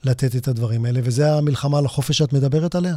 לתת 0.05 0.37
את 0.37 0.48
הדברים 0.48 0.85
האלה, 0.85 1.00
וזה 1.05 1.35
המלחמה 1.35 1.79
על 1.79 1.85
החופש 1.85 2.18
שאת 2.18 2.33
מדברת 2.33 2.74
עליה? 2.74 2.94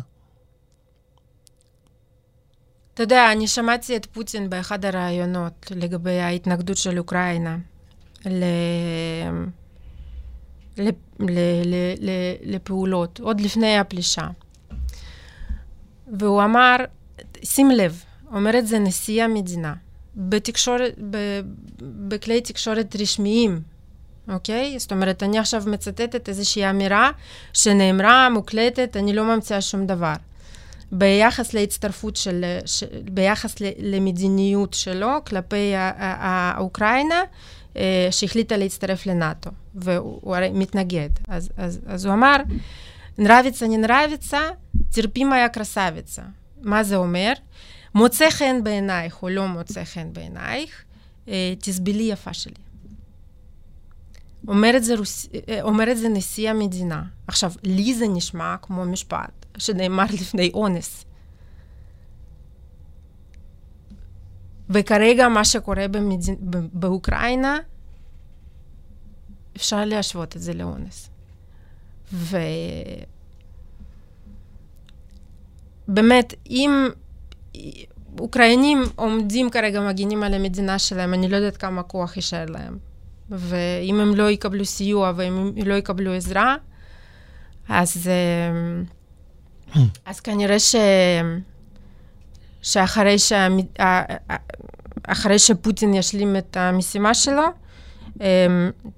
אתה 2.93 3.03
יודע, 3.03 3.31
אני 3.31 3.47
שמעתי 3.47 3.95
את 3.95 4.05
פוטין 4.05 4.49
באחד 4.49 4.85
הראיונות 4.85 5.71
לגבי 5.75 6.19
ההתנגדות 6.19 6.77
של 6.77 6.99
אוקראינה 6.99 7.57
ל... 8.25 8.43
ל... 10.77 10.89
ל... 11.19 11.39
ל... 11.99 12.09
לפעולות, 12.41 13.19
עוד 13.19 13.41
לפני 13.41 13.77
הפלישה. 13.77 14.27
והוא 16.17 16.43
אמר, 16.43 16.75
שים 17.43 17.71
לב, 17.71 18.03
אומר 18.33 18.59
את 18.59 18.67
זה 18.67 18.79
נשיא 18.79 19.23
המדינה, 19.23 19.73
בתקשורת, 20.15 20.95
ב, 21.09 21.17
בכלי 21.81 22.41
תקשורת 22.41 22.95
רשמיים, 22.99 23.61
אוקיי? 24.29 24.79
זאת 24.79 24.91
אומרת, 24.91 25.23
אני 25.23 25.39
עכשיו 25.39 25.63
מצטטת 25.67 26.29
איזושהי 26.29 26.69
אמירה 26.69 27.11
שנאמרה, 27.53 28.29
מוקלטת, 28.29 28.97
אני 28.97 29.13
לא 29.13 29.35
ממציאה 29.35 29.61
שום 29.61 29.85
דבר. 29.87 30.13
ביחס 30.91 31.53
להצטרפות 31.53 32.15
של, 32.15 32.45
ש, 32.65 32.83
ביחס 33.03 33.55
למדיניות 33.79 34.73
שלו 34.73 35.09
כלפי 35.27 35.73
האוקראינה, 35.75 37.15
אה, 37.15 37.23
אה, 37.77 38.07
שהחליטה 38.11 38.57
להצטרף 38.57 39.05
לנאטו, 39.05 39.49
והוא 39.75 40.35
הרי 40.35 40.49
מתנגד. 40.53 41.09
אז, 41.27 41.49
אז, 41.57 41.79
אז 41.85 42.05
הוא 42.05 42.13
אמר, 42.13 42.35
נרביצה 43.17 43.67
ננרביצה, 43.67 44.39
תרפימה 44.91 45.49
קרסביצה. 45.49 46.21
מה 46.61 46.83
זה 46.83 46.95
אומר? 46.95 47.33
מוצא 47.95 48.29
חן 48.29 48.63
בעינייך 48.63 49.23
או 49.23 49.29
לא 49.29 49.47
מוצא 49.47 49.83
חן 49.83 50.13
בעינייך, 50.13 50.83
אה, 51.27 51.53
תסבלי 51.59 52.03
יפה 52.03 52.33
שלי. 52.33 52.53
אומר 54.47 54.77
את, 54.77 54.83
זה 54.83 54.95
רוס... 54.95 55.27
אה, 55.49 55.61
אומר 55.61 55.91
את 55.91 55.97
זה 55.97 56.09
נשיא 56.09 56.49
המדינה. 56.49 57.03
עכשיו, 57.27 57.51
לי 57.63 57.93
זה 57.93 58.07
נשמע 58.07 58.55
כמו 58.61 58.85
משפט 58.85 59.45
שנאמר 59.57 60.05
לפני 60.13 60.51
אונס. 60.53 61.05
וכרגע 64.69 65.27
מה 65.27 65.45
שקורה 65.45 65.87
במדינ... 65.87 66.35
באוקראינה, 66.73 67.57
אפשר 69.55 69.85
להשוות 69.85 70.35
את 70.35 70.41
זה 70.41 70.53
לאונס. 70.53 71.09
ובאמת, 75.87 76.33
אם 76.49 76.87
אוקראינים 78.19 78.83
עומדים 78.95 79.49
כרגע, 79.49 79.81
מגינים 79.81 80.23
על 80.23 80.33
המדינה 80.33 80.79
שלהם, 80.79 81.13
אני 81.13 81.29
לא 81.29 81.35
יודעת 81.35 81.57
כמה 81.57 81.83
כוח 81.83 82.15
יישאר 82.15 82.45
להם. 82.45 82.77
ואם 83.29 83.99
הם 83.99 84.15
לא 84.15 84.29
יקבלו 84.29 84.65
סיוע 84.65 85.13
ואם 85.15 85.37
הם 85.37 85.53
לא 85.65 85.73
יקבלו 85.73 86.13
עזרה, 86.13 86.55
אז, 87.69 88.07
אה, 88.07 89.81
אז 90.05 90.19
כנראה 90.19 90.59
ש... 90.59 90.75
שאחרי 92.61 93.19
שה... 93.19 93.47
אחרי 95.03 95.39
שפוטין 95.39 95.93
ישלים 95.93 96.35
את 96.35 96.57
המשימה 96.57 97.13
שלו, 97.13 97.43
אה, 98.21 98.47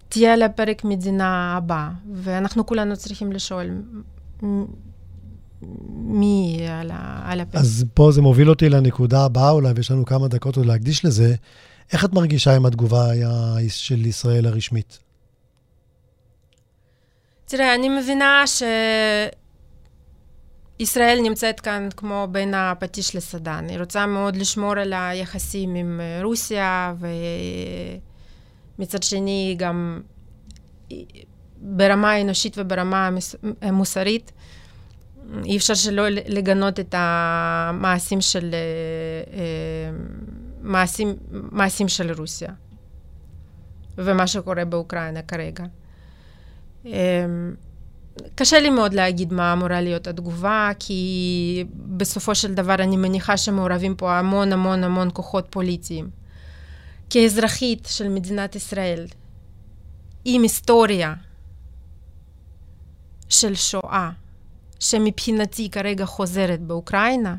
תהיה 0.10 0.34
על 0.34 0.42
הפרק 0.42 0.84
מדינה 0.84 1.58
הבאה, 1.58 1.90
ואנחנו 2.14 2.66
כולנו 2.66 2.98
צריכים 2.98 3.32
לשאול 3.32 3.66
מי 5.90 6.60
על, 6.70 6.92
על 7.24 7.40
הפרק. 7.40 7.62
אז 7.62 7.86
פה 7.94 8.12
זה 8.12 8.22
מוביל 8.22 8.50
אותי 8.50 8.70
לנקודה 8.70 9.26
הבאה 9.26 9.50
אולי, 9.50 9.72
ויש 9.76 9.92
לנו 9.92 10.06
כמה 10.06 10.28
דקות 10.28 10.58
עוד 10.58 10.66
להקדיש 10.66 11.06
לזה. 11.06 11.36
איך 11.94 12.06
את 12.06 12.14
מרגישה 12.14 12.56
עם 12.56 12.66
התגובה 12.66 13.06
של 13.68 14.06
ישראל 14.06 14.46
הרשמית? 14.46 15.00
תראה, 17.46 17.76
אני 17.76 17.90
מבינה 17.90 18.44
שישראל 20.82 21.20
נמצאת 21.24 21.60
כאן 21.60 21.90
כמו 21.98 22.28
בין 22.32 22.54
הפטיש 22.54 23.16
לסדן. 23.16 23.66
היא 23.70 23.80
רוצה 23.80 24.06
מאוד 24.06 24.36
לשמור 24.36 24.72
על 24.72 24.94
היחסים 24.94 25.76
עם 25.76 26.02
רוסיה, 26.24 26.94
ומצד 28.78 29.04
שני 29.04 29.56
גם 29.60 30.02
ברמה 31.58 32.12
האנושית 32.12 32.56
וברמה 32.58 33.10
המוסרית. 33.62 34.32
אי 35.46 35.58
אפשר 35.58 35.74
שלא 35.74 36.10
לגנות 36.10 36.80
את 36.80 36.96
המעשים 36.98 38.22
של 38.22 38.50
אה, 38.54 38.60
אה, 39.38 39.92
מעשים, 40.62 41.16
מעשים 41.32 41.88
של 41.88 42.12
רוסיה 42.12 42.54
ומה 43.98 44.28
שקורה 44.28 44.66
באוקראינה 44.66 45.22
כרגע. 45.22 45.66
קשה 48.36 48.60
לי 48.60 48.70
מאוד 48.70 48.94
להגיד 48.94 49.34
מה 49.34 49.54
אמורה 49.54 49.82
להיות 49.82 50.08
התגובה, 50.08 50.70
כי 50.80 51.66
בסופו 51.76 52.36
של 52.36 52.54
דבר 52.54 52.74
אני 52.74 52.98
מניחה 52.98 53.38
שמעורבים 53.38 53.96
פה 53.96 54.20
המון 54.20 54.54
המון 54.54 54.84
המון 54.84 55.10
כוחות 55.14 55.48
פוליטיים. 55.50 56.10
כאזרחית 57.10 57.88
של 57.92 58.10
מדינת 58.10 58.56
ישראל, 58.56 59.08
עם 60.26 60.42
היסטוריה 60.42 61.14
של 63.30 63.56
שואה, 63.56 64.12
שמבחינתי 64.80 65.70
כרגע 65.70 66.06
חוזרת 66.06 66.62
באוקראינה, 66.62 67.36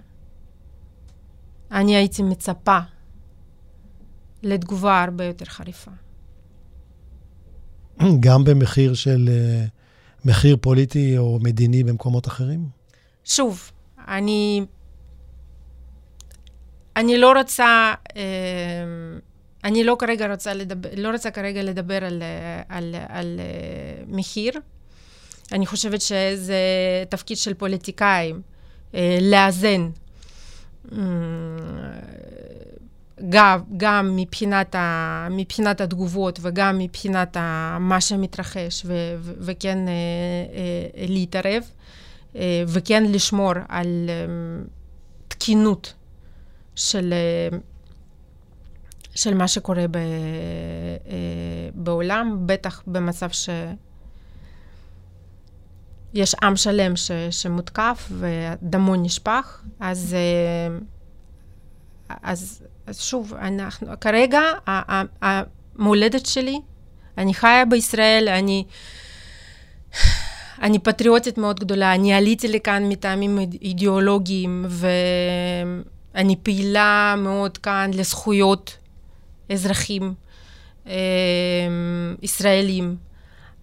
אני 1.70 1.96
הייתי 1.96 2.22
מצפה 2.22 2.78
לתגובה 4.42 5.02
הרבה 5.02 5.24
יותר 5.24 5.44
חריפה. 5.44 5.90
גם 8.20 8.44
במחיר 8.44 8.94
של 8.94 9.28
אה, 9.28 9.64
מחיר 10.24 10.56
פוליטי 10.60 11.18
או 11.18 11.38
מדיני 11.42 11.84
במקומות 11.84 12.26
אחרים? 12.26 12.66
שוב, 13.24 13.70
אני, 14.08 14.64
אני 16.96 17.18
לא 17.18 17.32
רוצה, 17.38 17.94
אה, 18.16 18.22
אני 19.64 19.84
לא 19.84 19.96
כרגע 19.98 20.30
רוצה 20.30 20.54
לדבר, 20.54 20.88
לא 20.96 21.10
רוצה 21.10 21.30
כרגע 21.30 21.62
לדבר 21.62 22.04
על, 22.04 22.22
על, 22.68 22.94
על 23.08 23.40
אה, 23.40 24.04
מחיר. 24.06 24.52
אני 25.52 25.66
חושבת 25.66 26.00
שזה 26.00 26.54
תפקיד 27.08 27.36
של 27.36 27.54
פוליטיקאים 27.54 28.42
לאזן 29.20 29.90
גם, 33.32 33.60
גם 33.76 34.16
מבחינת, 34.16 34.74
ה, 34.74 35.28
מבחינת 35.30 35.80
התגובות 35.80 36.38
וגם 36.42 36.78
מבחינת 36.78 37.36
ה, 37.36 37.76
מה 37.80 38.00
שמתרחש, 38.00 38.82
ו, 38.84 38.92
ו, 39.18 39.32
וכן 39.38 39.78
אה, 39.88 39.92
אה, 39.92 41.06
להתערב, 41.08 41.62
אה, 42.36 42.64
וכן 42.66 43.04
לשמור 43.06 43.52
על 43.68 43.86
אה, 44.08 44.62
תקינות 45.28 45.94
של, 46.76 47.12
אה, 47.12 47.58
של 49.14 49.34
מה 49.34 49.48
שקורה 49.48 49.88
ב, 49.90 49.96
אה, 49.96 50.02
בעולם, 51.74 52.38
בטח 52.46 52.82
במצב 52.86 53.30
ש... 53.30 53.48
יש 56.14 56.34
עם 56.42 56.56
שלם 56.56 56.96
ש, 56.96 57.10
שמותקף 57.30 58.12
ודמו 58.18 58.96
נשפך, 58.96 59.62
אז, 59.80 60.14
אה, 60.14 60.76
אז 62.22 62.62
אז 62.86 63.00
שוב, 63.00 63.34
אנחנו, 63.34 63.88
כרגע 64.00 64.40
המולדת 65.22 66.26
שלי, 66.26 66.60
אני 67.18 67.34
חיה 67.34 67.64
בישראל, 67.64 68.28
אני, 68.28 68.64
אני 70.62 70.78
פטריוטית 70.78 71.38
מאוד 71.38 71.60
גדולה, 71.60 71.94
אני 71.94 72.14
עליתי 72.14 72.48
לכאן 72.48 72.88
מטעמים 72.88 73.38
אידיאולוגיים, 73.62 74.66
ואני 76.14 76.36
פעילה 76.42 77.14
מאוד 77.18 77.58
כאן 77.58 77.90
לזכויות 77.94 78.76
אזרחים 79.52 80.14
אה, 80.86 80.92
ישראלים. 82.22 82.96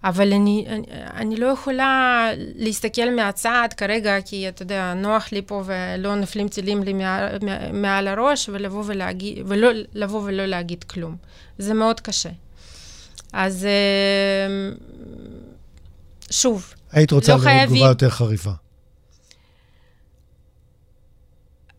אבל 0.04 0.32
אני, 0.32 0.64
אני, 0.68 0.84
אני 1.14 1.36
לא 1.36 1.46
יכולה 1.46 2.26
להסתכל 2.36 3.10
מהצד 3.16 3.68
כרגע, 3.76 4.20
כי 4.24 4.48
אתה 4.48 4.62
יודע, 4.62 4.94
נוח 4.94 5.32
לי 5.32 5.42
פה 5.42 5.62
ולא 5.66 6.14
נופלים 6.14 6.48
טילים 6.48 6.82
לי 6.82 6.92
מעל, 6.92 7.38
מעל 7.72 8.08
הראש, 8.08 8.48
ולבוא, 8.48 8.82
ולהגיד, 8.86 9.38
ולא, 9.46 9.68
לבוא 9.94 10.20
ולא 10.24 10.46
להגיד 10.46 10.84
כלום. 10.84 11.16
זה 11.58 11.74
מאוד 11.74 12.00
קשה. 12.00 12.30
אז 13.32 13.64
אה, 13.64 14.72
שוב, 16.30 16.74
היית 16.92 17.12
רוצה 17.12 17.32
לא 17.32 17.38
לראות 17.38 17.48
חייבים... 17.48 17.76
תגובה 17.76 17.90
יותר 17.90 18.10
חריפה. 18.10 18.50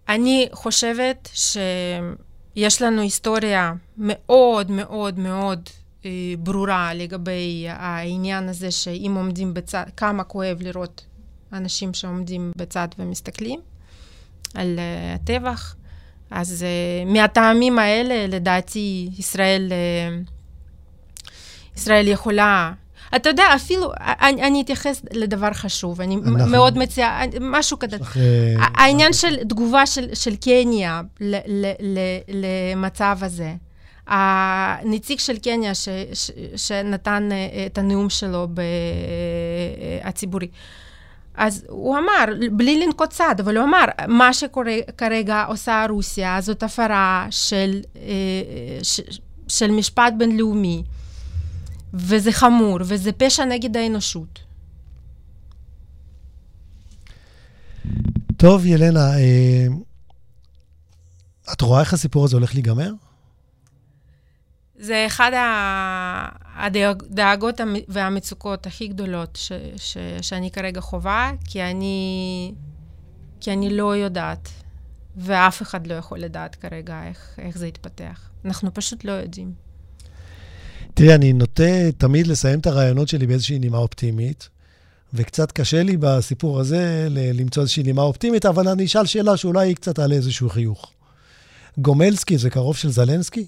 אני 0.09 0.49
חושבת 0.51 1.29
שיש 1.33 2.81
לנו 2.81 3.01
היסטוריה 3.01 3.73
מאוד 3.97 4.71
מאוד 4.71 5.19
מאוד 5.19 5.69
ברורה 6.39 6.93
לגבי 6.93 7.65
העניין 7.69 8.49
הזה 8.49 8.71
שאם 8.71 9.13
עומדים 9.17 9.53
בצד, 9.53 9.83
כמה 9.97 10.23
כואב 10.23 10.57
לראות 10.61 11.05
אנשים 11.53 11.93
שעומדים 11.93 12.51
בצד 12.55 12.87
ומסתכלים 12.99 13.59
על 14.53 14.79
uh, 14.79 15.15
הטבח. 15.15 15.75
אז 16.31 16.65
uh, 16.65 17.09
מהטעמים 17.13 17.79
האלה, 17.79 18.27
לדעתי, 18.27 19.09
ישראל, 19.17 19.71
ישראל 21.77 22.07
יכולה... 22.07 22.73
אתה 23.15 23.29
יודע, 23.29 23.43
אפילו, 23.55 23.91
אני, 23.99 24.43
אני 24.43 24.61
אתייחס 24.61 25.01
לדבר 25.13 25.53
חשוב, 25.53 26.01
אני 26.01 26.15
אנחנו... 26.15 26.45
מאוד 26.45 26.77
מציעה, 26.77 27.21
משהו 27.41 27.79
כזה. 27.79 27.97
העניין 28.57 29.13
של 29.13 29.35
תגובה 29.43 29.85
של, 29.85 30.15
של 30.15 30.35
קניה 30.35 31.01
למצב 32.73 33.17
הזה. 33.21 33.53
הנציג 34.13 35.19
של 35.19 35.37
קניה 35.37 35.75
ש, 35.75 35.89
ש, 36.13 36.31
שנתן 36.55 37.29
אה, 37.31 37.65
את 37.65 37.77
הנאום 37.77 38.09
שלו 38.09 38.47
ב, 38.53 38.59
אה, 38.59 38.65
הציבורי. 40.03 40.47
אז 41.35 41.65
הוא 41.69 41.97
אמר, 41.97 42.25
בלי 42.51 42.85
לנקוט 42.85 43.09
צד, 43.09 43.35
אבל 43.39 43.57
הוא 43.57 43.65
אמר, 43.65 43.85
מה 44.07 44.33
שכרגע 44.33 45.43
עושה 45.43 45.85
רוסיה 45.89 46.41
זאת 46.41 46.63
הפרה 46.63 47.27
של, 47.29 47.81
אה, 47.95 48.01
ש, 48.83 48.99
של 49.47 49.71
משפט 49.71 50.13
בינלאומי, 50.17 50.83
וזה 51.93 52.31
חמור, 52.31 52.79
וזה 52.81 53.11
פשע 53.11 53.45
נגד 53.45 53.77
האנושות. 53.77 54.39
טוב, 58.37 58.65
ילנה, 58.65 59.09
את 61.53 61.61
רואה 61.61 61.79
איך 61.79 61.93
הסיפור 61.93 62.25
הזה 62.25 62.35
הולך 62.35 62.53
להיגמר? 62.53 62.91
זה 64.81 65.05
אחד 65.07 65.31
הדאגות 66.55 67.61
והמצוקות 67.87 68.67
הכי 68.67 68.87
גדולות 68.87 69.35
ש, 69.35 69.51
ש, 69.77 69.97
שאני 70.21 70.51
כרגע 70.51 70.81
חווה, 70.81 71.31
כי 71.45 71.61
אני, 71.63 72.51
כי 73.39 73.53
אני 73.53 73.77
לא 73.77 73.95
יודעת 73.95 74.49
ואף 75.17 75.61
אחד 75.61 75.87
לא 75.87 75.93
יכול 75.93 76.19
לדעת 76.19 76.55
כרגע 76.55 77.03
איך, 77.07 77.39
איך 77.39 77.57
זה 77.57 77.67
יתפתח. 77.67 78.29
אנחנו 78.45 78.73
פשוט 78.73 79.05
לא 79.05 79.11
יודעים. 79.11 79.53
תראי, 80.93 81.15
אני 81.15 81.33
נוטה 81.33 81.91
תמיד 81.97 82.27
לסיים 82.27 82.59
את 82.59 82.67
הרעיונות 82.67 83.07
שלי 83.07 83.27
באיזושהי 83.27 83.59
נימה 83.59 83.77
אופטימית, 83.77 84.49
וקצת 85.13 85.51
קשה 85.51 85.83
לי 85.83 85.97
בסיפור 85.97 86.59
הזה 86.59 87.07
למצוא 87.11 87.61
איזושהי 87.61 87.83
נימה 87.83 88.01
אופטימית, 88.01 88.45
אבל 88.45 88.67
אני 88.67 88.85
אשאל 88.85 89.05
שאלה 89.05 89.37
שאולי 89.37 89.67
היא 89.67 89.75
קצת 89.75 89.95
תעלה 89.95 90.15
איזשהו 90.15 90.49
חיוך. 90.49 90.91
גומלסקי 91.77 92.37
זה 92.37 92.49
קרוב 92.49 92.77
של 92.77 92.89
זלנסקי? 92.89 93.47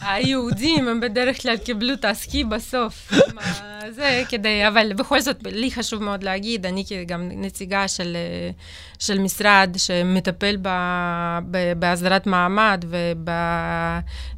היהודים 0.00 0.88
הם 0.88 1.00
בדרך 1.00 1.42
כלל 1.42 1.56
קיבלו 1.56 1.94
את 1.94 2.04
הסקי 2.04 2.44
בסוף. 2.44 3.12
זה 3.90 4.22
כדי, 4.28 4.68
אבל 4.68 4.92
בכל 4.92 5.20
זאת, 5.20 5.36
לי 5.46 5.70
חשוב 5.70 6.02
מאוד 6.02 6.22
להגיד, 6.22 6.66
אני 6.66 6.84
גם 7.06 7.28
נציגה 7.32 7.88
של, 7.88 8.16
של 8.98 9.18
משרד 9.18 9.70
שמטפל 9.76 10.56
ב, 10.62 10.68
ב, 11.50 11.72
בהסדרת 11.78 12.26
מעמד 12.26 12.84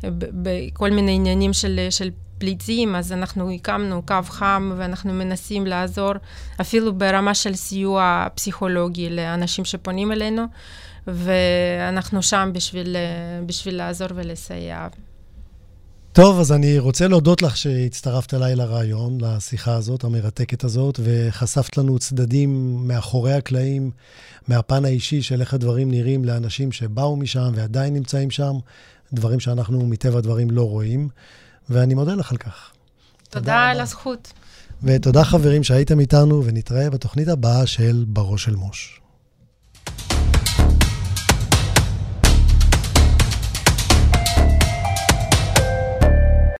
ובכל 0.02 0.90
מיני 0.90 1.14
עניינים 1.14 1.52
של, 1.52 1.86
של 1.90 2.10
פליטים, 2.38 2.96
אז 2.96 3.12
אנחנו 3.12 3.50
הקמנו 3.50 4.02
קו 4.06 4.14
חם 4.28 4.72
ואנחנו 4.76 5.12
מנסים 5.12 5.66
לעזור 5.66 6.12
אפילו 6.60 6.94
ברמה 6.94 7.34
של 7.34 7.54
סיוע 7.54 8.26
פסיכולוגי 8.34 9.10
לאנשים 9.10 9.64
שפונים 9.64 10.12
אלינו, 10.12 10.44
ואנחנו 11.06 12.22
שם 12.22 12.50
בשביל, 12.54 12.96
בשביל 13.46 13.76
לעזור 13.76 14.08
ולסייע. 14.14 14.88
טוב, 16.14 16.40
אז 16.40 16.52
אני 16.52 16.78
רוצה 16.78 17.08
להודות 17.08 17.42
לך 17.42 17.56
שהצטרפת 17.56 18.34
אליי 18.34 18.56
לרעיון, 18.56 19.18
לשיחה 19.20 19.74
הזאת, 19.74 20.04
המרתקת 20.04 20.64
הזאת, 20.64 21.00
וחשפת 21.04 21.76
לנו 21.76 21.98
צדדים 21.98 22.76
מאחורי 22.88 23.32
הקלעים, 23.32 23.90
מהפן 24.48 24.84
האישי 24.84 25.22
של 25.22 25.40
איך 25.40 25.54
הדברים 25.54 25.90
נראים 25.90 26.24
לאנשים 26.24 26.72
שבאו 26.72 27.16
משם 27.16 27.52
ועדיין 27.54 27.94
נמצאים 27.94 28.30
שם, 28.30 28.52
דברים 29.12 29.40
שאנחנו 29.40 29.86
מטבע 29.86 30.18
הדברים 30.18 30.50
לא 30.50 30.62
רואים, 30.62 31.08
ואני 31.70 31.94
מודה 31.94 32.14
לך 32.14 32.32
על 32.32 32.38
כך. 32.38 32.70
תודה, 33.30 33.40
תודה 33.40 33.56
על 33.56 33.80
הזכות. 33.80 34.32
ותודה 34.82 35.24
חברים 35.24 35.64
שהייתם 35.64 36.00
איתנו, 36.00 36.44
ונתראה 36.44 36.90
בתוכנית 36.90 37.28
הבאה 37.28 37.66
של 37.66 38.04
בראש 38.08 38.44
של 38.44 38.56
מוש. 38.56 39.00